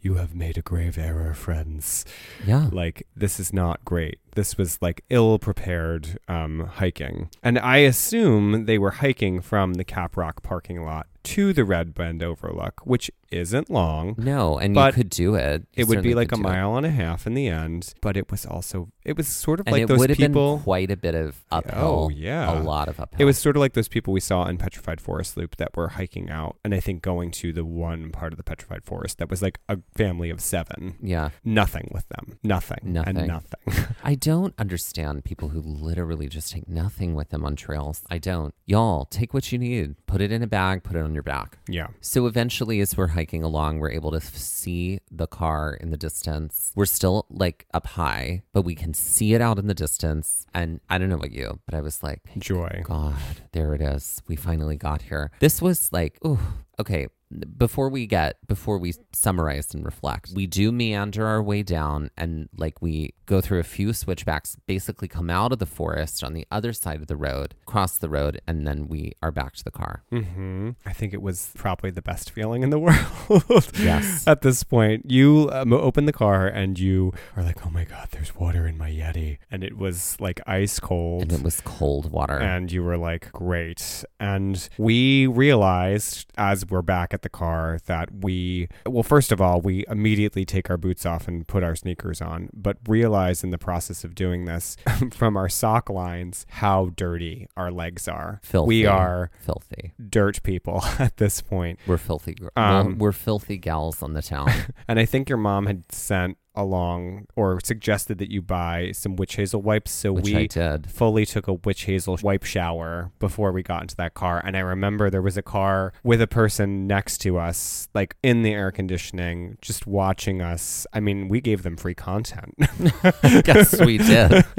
[0.00, 2.04] "You have made a grave error, friends.
[2.46, 2.68] Yeah.
[2.72, 4.18] Like this is not great.
[4.34, 9.84] This was like ill prepared um, hiking, and I assume they were hiking from the
[9.84, 14.14] Caprock parking lot to the Red Bend Overlook, which isn't long.
[14.16, 15.66] No, and you could do it.
[15.74, 16.44] You It would be like a do it.
[16.44, 19.66] mile and a half in the end, but it was also it was sort of
[19.66, 20.56] And like it those would have people.
[20.56, 22.06] been quite a bit of uphill.
[22.06, 22.58] Oh, yeah.
[22.58, 23.20] a lot of uphill.
[23.20, 25.88] It was sort of like those people we saw in Petrified Forest Loop that were
[25.88, 29.28] hiking out, and I think going to the one part of the Petrified Forest that
[29.28, 30.96] was like a family of seven.
[31.02, 31.30] yeah.
[31.44, 32.38] Nothing with them.
[32.42, 32.78] Nothing.
[32.82, 33.16] Nothing.
[33.18, 33.86] And nothing.
[34.02, 38.02] I don't understand people who literally just take nothing with them on trails.
[38.10, 38.54] I don't.
[38.66, 39.94] Y'all, take what you need.
[40.06, 41.58] Put it in a bag, put it on your back.
[41.68, 41.88] yeah.
[42.00, 45.96] So eventually, as we're hiking along, we're able to f- see the car in the
[45.96, 46.72] distance.
[46.74, 50.46] We're still like up high, but we can see it out in the distance.
[50.54, 52.82] And I don't know about you, but I was like, Joy.
[52.84, 53.14] God,
[53.52, 54.22] there it is.
[54.28, 55.30] We finally got here.
[55.40, 57.08] This was like, oh, okay.
[57.56, 62.48] Before we get, before we summarize and reflect, we do meander our way down and
[62.56, 66.44] like we go through a few switchbacks, basically come out of the forest on the
[66.50, 69.70] other side of the road, cross the road, and then we are back to the
[69.70, 70.02] car.
[70.10, 73.70] hmm I think it was probably the best feeling in the world.
[73.78, 74.26] Yes.
[74.26, 78.08] At this point, you um, open the car and you are like, "Oh my god,
[78.10, 81.22] there's water in my Yeti," and it was like ice cold.
[81.22, 82.38] And it was cold water.
[82.38, 84.04] and you were like, great.
[84.18, 89.60] And we realized as we're back at the car that we, well, first of all,
[89.60, 93.58] we immediately take our boots off and put our sneakers on, but realize in the
[93.58, 94.76] process of doing this
[95.12, 98.40] from our sock lines how dirty our legs are.
[98.42, 98.68] filthy.
[98.68, 99.92] We are filthy.
[100.08, 101.78] dirt people at this point.
[101.86, 102.36] We're filthy.
[102.56, 104.50] Um, well, we're filthy gals on the town.
[104.88, 109.36] And I think your mom had sent along or suggested that you buy some witch
[109.36, 109.90] hazel wipes.
[109.90, 110.48] So which we
[110.88, 114.42] fully took a witch hazel wipe shower before we got into that car.
[114.44, 118.42] And I remember there was a car with a person next to us, like in
[118.42, 120.86] the air conditioning, just watching us.
[120.92, 122.54] I mean, we gave them free content.
[123.46, 124.44] yes, we did.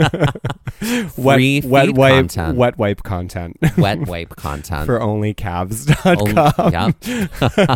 [0.82, 2.58] Free wet, wet wipe, content.
[2.58, 4.86] wet wipe content Wet wipe content.
[4.86, 6.54] for onlycavs.com.
[6.58, 7.76] Oh, yeah.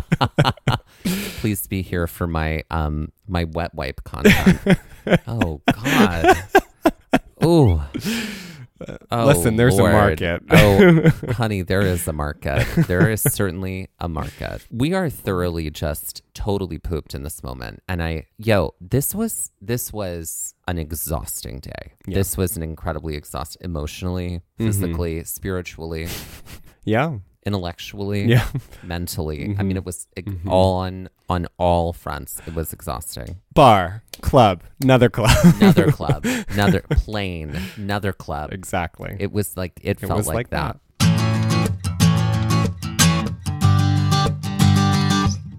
[1.40, 4.60] Please be here for my um my wet wipe content.
[5.28, 6.38] oh God.
[7.44, 7.82] Ooh.
[9.10, 10.44] Oh, Listen, there's a market.
[10.52, 12.68] oh, honey, there is a market.
[12.88, 14.68] There is certainly a market.
[14.70, 17.82] We are thoroughly just totally pooped in this moment.
[17.88, 21.94] And I, yo, this was this was an exhausting day.
[22.06, 22.16] Yeah.
[22.16, 24.66] This was an incredibly exhausting, emotionally, Mhm.
[24.66, 26.10] physically, spiritually,
[26.84, 27.20] Yeah.
[27.46, 28.48] Intellectually Yeah.
[28.84, 29.44] mentally.
[29.58, 29.66] I Mhm.
[29.68, 30.50] mean, it was ex- Mhm.
[30.50, 32.40] all on on all fronts.
[32.46, 33.38] It was exhausting.
[33.54, 35.36] Bar, club, another club.
[35.60, 38.52] Another club, another plane, another club.
[38.54, 39.16] exactly.
[39.20, 40.80] It was like it, It felt like, like that.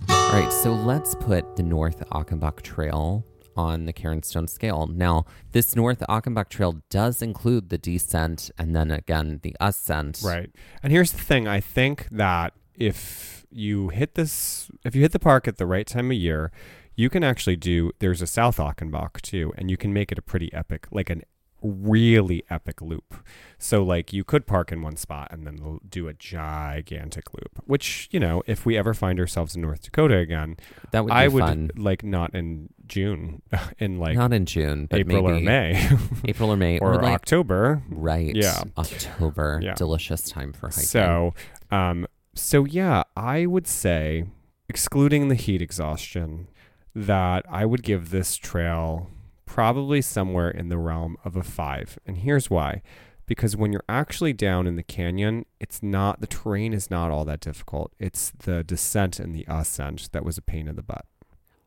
[0.08, 3.24] All right, so let's put the North Achenbach Trail
[3.56, 4.86] on the Cairnstone scale.
[4.86, 10.20] Now, this North Achenbach Trail does include the descent and then again the ascent.
[10.24, 10.50] Right.
[10.82, 15.18] And here's the thing I think that if you hit this, if you hit the
[15.18, 16.52] park at the right time of year,
[16.94, 20.22] you can actually do, there's a South Achenbach too, and you can make it a
[20.22, 21.22] pretty epic, like an
[21.66, 23.14] really epic loop.
[23.58, 28.08] So, like, you could park in one spot and then do a gigantic loop, which,
[28.12, 30.56] you know, if we ever find ourselves in North Dakota again,
[30.90, 31.70] That would be I would fun.
[31.76, 33.42] like not in June,
[33.78, 35.88] in like Not in June, but April maybe or May
[36.26, 37.82] April or May or like October.
[37.88, 38.34] right.
[38.34, 38.62] Yeah.
[38.76, 39.60] October.
[39.62, 39.74] Yeah.
[39.74, 40.84] Delicious time for hiking.
[40.84, 41.34] So,
[41.70, 44.26] um, so yeah, I would say
[44.68, 46.48] excluding the heat exhaustion,
[46.94, 49.10] that I would give this trail
[49.46, 51.98] probably somewhere in the realm of a five.
[52.06, 52.82] And here's why.
[53.26, 57.24] Because when you're actually down in the canyon, it's not, the terrain is not all
[57.24, 57.92] that difficult.
[57.98, 61.06] It's the descent and the ascent that was a pain in the butt.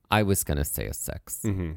[0.09, 1.71] I was going to say a 6 Mm-hmm.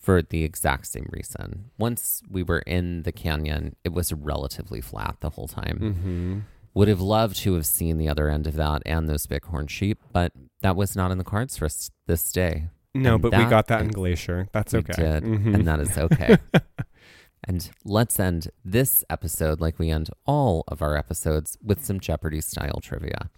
[0.00, 1.70] for the exact same reason.
[1.76, 5.78] Once we were in the canyon, it was relatively flat the whole time.
[5.82, 6.38] Mm-hmm.
[6.74, 9.98] Would have loved to have seen the other end of that and those bighorn sheep,
[10.12, 12.68] but that was not in the cards for us this day.
[13.02, 14.48] No, And but we got that in Glacier.
[14.52, 14.92] That's we okay.
[14.94, 15.54] did, Mhm.
[15.54, 16.38] and that is okay.
[17.44, 22.40] and let's end this episode like we end all of our episodes with some Jeopardy
[22.40, 23.30] style trivia.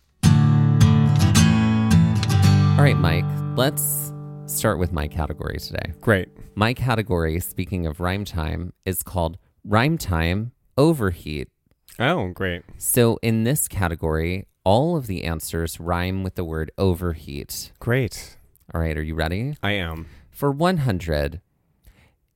[2.78, 3.24] All right, Mike,
[3.56, 4.12] let's
[4.46, 5.92] start with my category today.
[6.00, 6.28] Great.
[6.54, 11.48] My category, speaking of rhyme time, is called Rhyme Time Overheat.
[11.98, 12.62] Oh, great.
[12.76, 17.72] So in this category, all of the answers rhyme with the word overheat.
[17.80, 18.37] Great.
[18.74, 19.56] All right, are you ready?
[19.62, 20.06] I am.
[20.30, 21.40] For 100,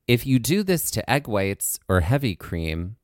[0.08, 2.96] if you do this to egg whites or heavy cream,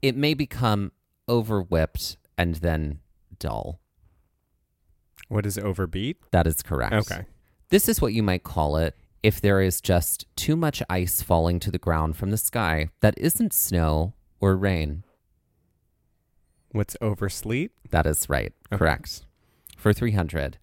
[0.00, 0.92] it may become
[1.26, 3.00] over whipped and then
[3.38, 3.80] dull.
[5.28, 6.18] What is overbeat?
[6.30, 6.94] That is correct.
[6.94, 7.26] Okay.
[7.70, 11.58] This is what you might call it if there is just too much ice falling
[11.60, 15.02] to the ground from the sky that isn't snow or rain.
[16.70, 17.72] What's oversleep?
[17.90, 18.52] That is right.
[18.72, 18.78] Okay.
[18.78, 19.26] Correct.
[19.76, 20.58] For 300.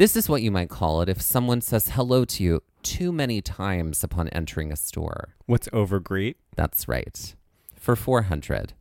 [0.00, 3.42] This is what you might call it if someone says hello to you too many
[3.42, 5.34] times upon entering a store.
[5.44, 6.36] What's overgreet?
[6.56, 7.34] That's right.
[7.76, 8.72] For 400.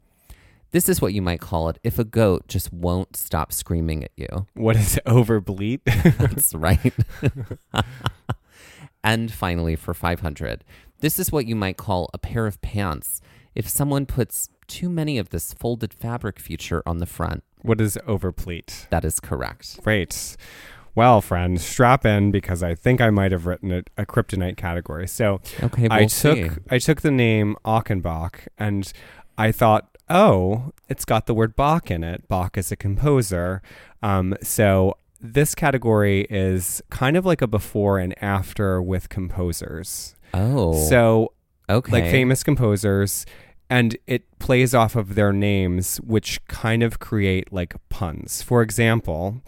[0.72, 4.12] This is what you might call it if a goat just won't stop screaming at
[4.16, 4.48] you.
[4.54, 5.82] What is overbleat?
[6.18, 6.94] That's right.
[9.04, 10.64] and finally, for 500,
[11.02, 13.20] this is what you might call a pair of pants
[13.56, 17.44] if someone puts too many of this folded fabric feature on the front.
[17.62, 18.88] what is overpleat?
[18.90, 19.84] That is correct.
[19.84, 20.38] Great.
[20.96, 25.08] Well, friend, strap in because I think I might have written a, a kryptonite category.
[25.08, 26.50] So Okay, we'll I took see.
[26.70, 28.92] I took the name Achenbach and
[29.38, 32.28] I thought, oh, it's got the word Bach in it.
[32.28, 33.62] Bach is a composer.
[34.02, 40.16] Um, so this category is kind of like a before and after with composers.
[40.34, 41.34] Oh, So
[41.70, 41.92] okay.
[41.92, 43.26] like famous composers
[43.70, 49.42] and it plays off of their names which kind of create like puns for example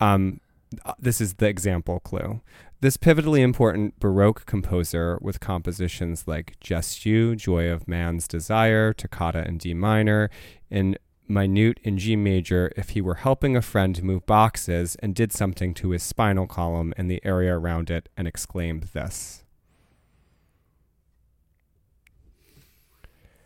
[0.00, 0.40] um,
[0.84, 2.40] Uh, this is the example clue
[2.80, 9.58] this pivotally important baroque composer with compositions like Jesu joy of man's desire toccata in
[9.58, 10.28] d minor
[10.68, 10.96] in
[11.28, 15.72] minute in g major if he were helping a friend move boxes and did something
[15.74, 19.44] to his spinal column and the area around it and exclaimed this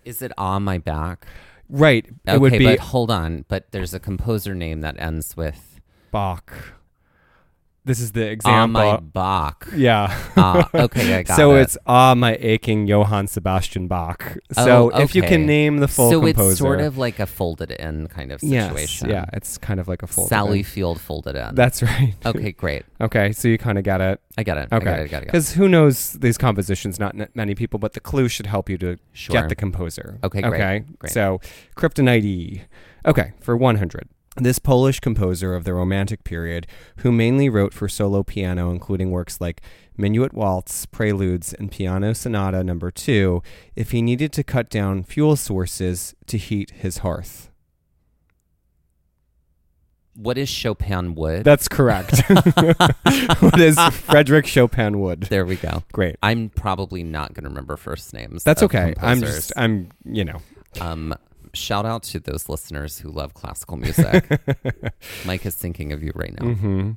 [0.04, 1.26] Is it on my back?
[1.68, 3.44] right Okay, it would be but hold on.
[3.48, 6.79] But there's a composer name that ends with Bach.
[7.84, 8.82] This is the example.
[8.82, 9.66] my back.
[9.74, 10.14] yeah.
[10.36, 11.62] Ah, okay, I got so it.
[11.62, 14.36] it's ah my aching Johann Sebastian Bach.
[14.52, 17.26] So Oh, if you can name the full so composer, it's sort of like a
[17.26, 19.08] folded in kind of yes, situation.
[19.08, 20.28] yeah, it's kind of like a full.
[20.28, 21.54] Sally Field folded in.
[21.54, 22.14] That's right.
[22.26, 22.84] okay, great.
[23.00, 24.20] Okay, so you kind of get it.
[24.36, 24.68] I get it.
[24.72, 24.92] Okay, get it.
[24.92, 25.02] I get it.
[25.04, 25.26] I get it.
[25.26, 27.00] because who knows these compositions?
[27.00, 29.32] Not n- many people, but the clue should help you to Sure.
[29.32, 30.18] get the composer.
[30.22, 31.12] Okay, great, Okay, great.
[31.12, 31.40] so
[31.76, 32.62] Kryptonite.
[33.06, 34.08] Okay, for 100.
[34.40, 36.66] This Polish composer of the Romantic period,
[36.98, 39.60] who mainly wrote for solo piano, including works like
[39.98, 43.42] Minuet Waltz, Preludes, and Piano Sonata Number 2,
[43.76, 47.50] if he needed to cut down fuel sources to heat his hearth.
[50.14, 51.44] What is Chopin wood?
[51.44, 52.22] That's correct.
[53.40, 55.24] what is Frederick Chopin Wood?
[55.24, 55.84] there we go.
[55.92, 56.16] Great.
[56.22, 58.42] I'm probably not going to remember first names.
[58.42, 58.94] That's okay.
[59.02, 60.40] I'm just, I'm, you know.
[60.80, 61.14] Um,
[61.54, 64.28] shout out to those listeners who love classical music.
[65.24, 66.54] Mike is thinking of you right now.
[66.54, 66.90] hmm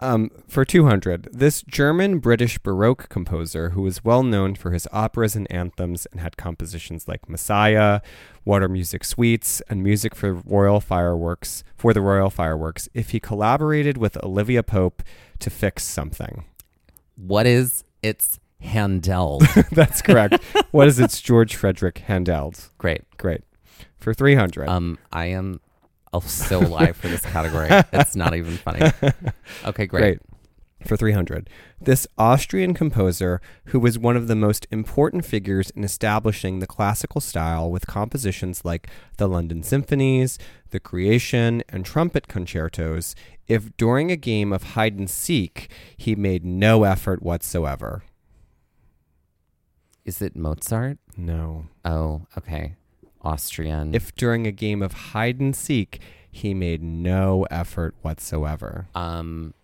[0.00, 5.36] Um, for 200, this German British Baroque composer who was well known for his operas
[5.36, 8.00] and anthems and had compositions like Messiah,
[8.44, 13.96] Water Music Suites, and music for royal fireworks for the royal fireworks, if he collaborated
[13.96, 15.02] with Olivia Pope
[15.38, 16.44] to fix something.
[17.16, 19.40] What is it's Handel?
[19.72, 20.42] That's correct.
[20.72, 22.52] what is it's George Frederick Handel?
[22.78, 23.02] Great.
[23.18, 23.42] Great.
[24.04, 24.68] For 300.
[24.68, 25.62] Um, I am
[26.12, 27.68] oh, so live for this category.
[27.90, 28.92] It's not even funny.
[29.64, 30.18] Okay, great.
[30.18, 30.18] Great.
[30.86, 31.48] For 300.
[31.80, 37.22] This Austrian composer, who was one of the most important figures in establishing the classical
[37.22, 40.38] style with compositions like the London Symphonies,
[40.68, 43.14] the Creation, and trumpet concertos,
[43.48, 48.02] if during a game of hide and seek he made no effort whatsoever.
[50.04, 50.98] Is it Mozart?
[51.16, 51.68] No.
[51.86, 52.74] Oh, okay.
[53.24, 53.94] Austrian.
[53.94, 56.00] If during a game of hide and seek
[56.30, 58.88] he made no effort whatsoever.
[58.94, 59.54] um,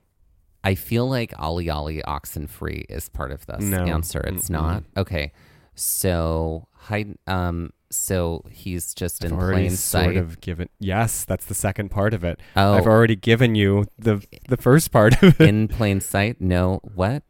[0.63, 3.85] I feel like Ali Ali Oxenfree is part of this No.
[3.85, 4.21] answer.
[4.21, 4.85] It's not.
[4.97, 5.33] Okay.
[5.75, 10.17] So Haydn um so he's just in I've already plain sort sight.
[10.17, 10.69] of given.
[10.79, 12.39] Yes, that's the second part of it.
[12.55, 12.75] Oh.
[12.75, 16.41] I've already given you the the first part of it in plain sight?
[16.41, 17.23] No, what?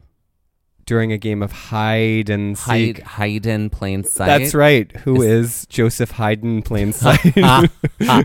[0.90, 3.00] During a game of hide and seek.
[3.02, 4.26] hide in plain sight.
[4.26, 4.90] That's right.
[5.02, 7.20] Who is, Joseph Haydn plain sight?
[7.36, 7.64] Ah,
[8.08, 8.24] ah.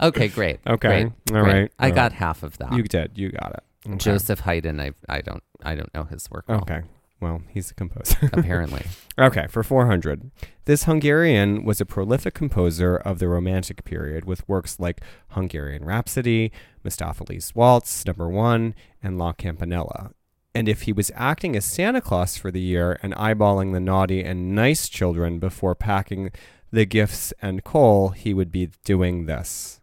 [0.00, 0.60] Okay, great.
[0.66, 1.52] Okay, great, all great.
[1.52, 2.18] right, I all got right.
[2.18, 2.72] half of that.
[2.72, 3.12] you did.
[3.16, 3.62] You got it.
[3.86, 3.96] Okay.
[3.98, 4.80] Joseph Haydn.
[4.80, 6.46] I I don't I don't know his work.
[6.48, 6.80] well, Okay.
[7.20, 8.30] Well, he's a composer.
[8.32, 8.86] apparently.
[9.18, 10.30] Okay, for 400.
[10.66, 16.52] This Hungarian was a prolific composer of the Romantic period with works like Hungarian Rhapsody,
[16.84, 20.10] Mephistopheles' Waltz, Number One, and La Campanella.
[20.56, 24.22] And if he was acting as Santa Claus for the year and eyeballing the naughty
[24.24, 26.30] and nice children before packing
[26.72, 29.80] the gifts and coal, he would be doing this.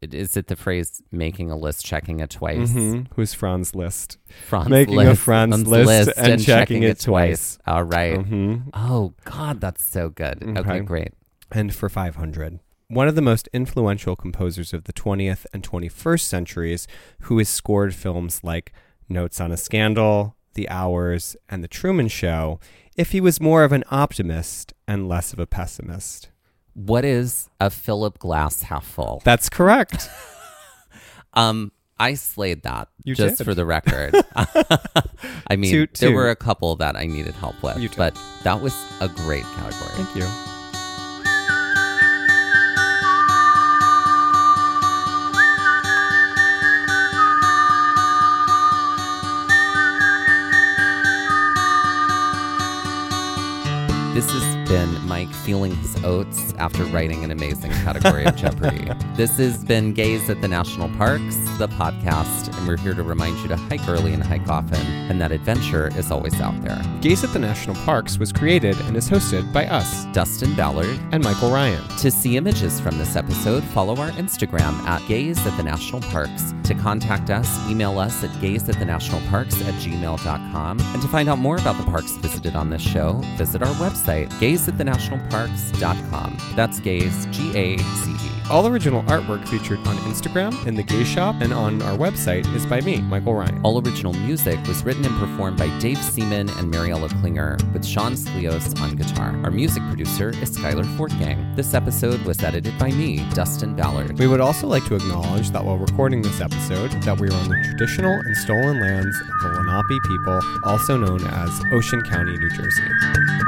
[0.00, 2.70] Is it the phrase "making a list, checking it twice"?
[2.70, 3.08] Mhm.
[3.16, 4.16] Who's Franz List?
[4.46, 7.58] Franz Making a Franz Franz list and checking it twice.
[7.66, 8.16] All right.
[8.16, 8.70] Mhm.
[8.74, 10.40] Oh God, that's so good.
[10.42, 10.80] Okay, Okay.
[10.80, 11.12] great.
[11.50, 12.60] and for 500.
[12.90, 16.88] One of the most influential composers of the 20th and 21st centuries,
[17.20, 18.72] who has scored films like
[19.10, 22.60] Notes on a Scandal, The Hours, and The Truman Show,
[22.96, 26.30] if he was more of an optimist and less of a pessimist.
[26.72, 29.20] What is a Philip Glass half full?
[29.24, 30.08] That's correct.
[31.34, 33.44] Um, I slayed that You just did.
[33.44, 34.14] for the record.
[34.34, 38.74] I mean, Toot, there were a couple that I needed help with, but that was
[39.00, 40.04] a great category.
[40.04, 40.47] Thank you.
[54.18, 58.90] This has been Mike feeling his oats after writing an amazing category of Jeopardy.
[59.18, 63.36] This has been Gaze at the National Parks, the podcast, and we're here to remind
[63.40, 64.78] you to hike early and hike often,
[65.10, 66.80] and that adventure is always out there.
[67.00, 70.96] Gaze at the National Parks was created and is hosted by us Dustin Ballard.
[71.10, 71.82] and Michael Ryan.
[71.98, 76.54] To see images from this episode, follow our Instagram at Gaze at the National Parks.
[76.64, 80.78] To contact us, email us at gaze at the national parks at gmail.com.
[80.80, 84.28] And to find out more about the parks visited on this show, visit our website,
[84.58, 86.38] gazeatthenationalparks.com.
[86.56, 88.30] That's gaze, G A Z E.
[88.50, 92.64] All original artwork featured on Instagram, in the Gaze Shop, and on our website is
[92.64, 93.60] by me, Michael Ryan.
[93.62, 98.14] All original music was written and performed by Dave Seaman and Mariella Klinger, with Sean
[98.14, 99.38] Sklios on guitar.
[99.44, 101.56] Our music producer is Skylar Fortgang.
[101.56, 104.18] This episode was edited by me, Dustin Ballard.
[104.18, 107.48] We would also like to acknowledge that while recording this episode, that we are on
[107.50, 112.50] the traditional and stolen lands of the Lenape people, also known as Ocean County, New
[112.56, 113.47] Jersey.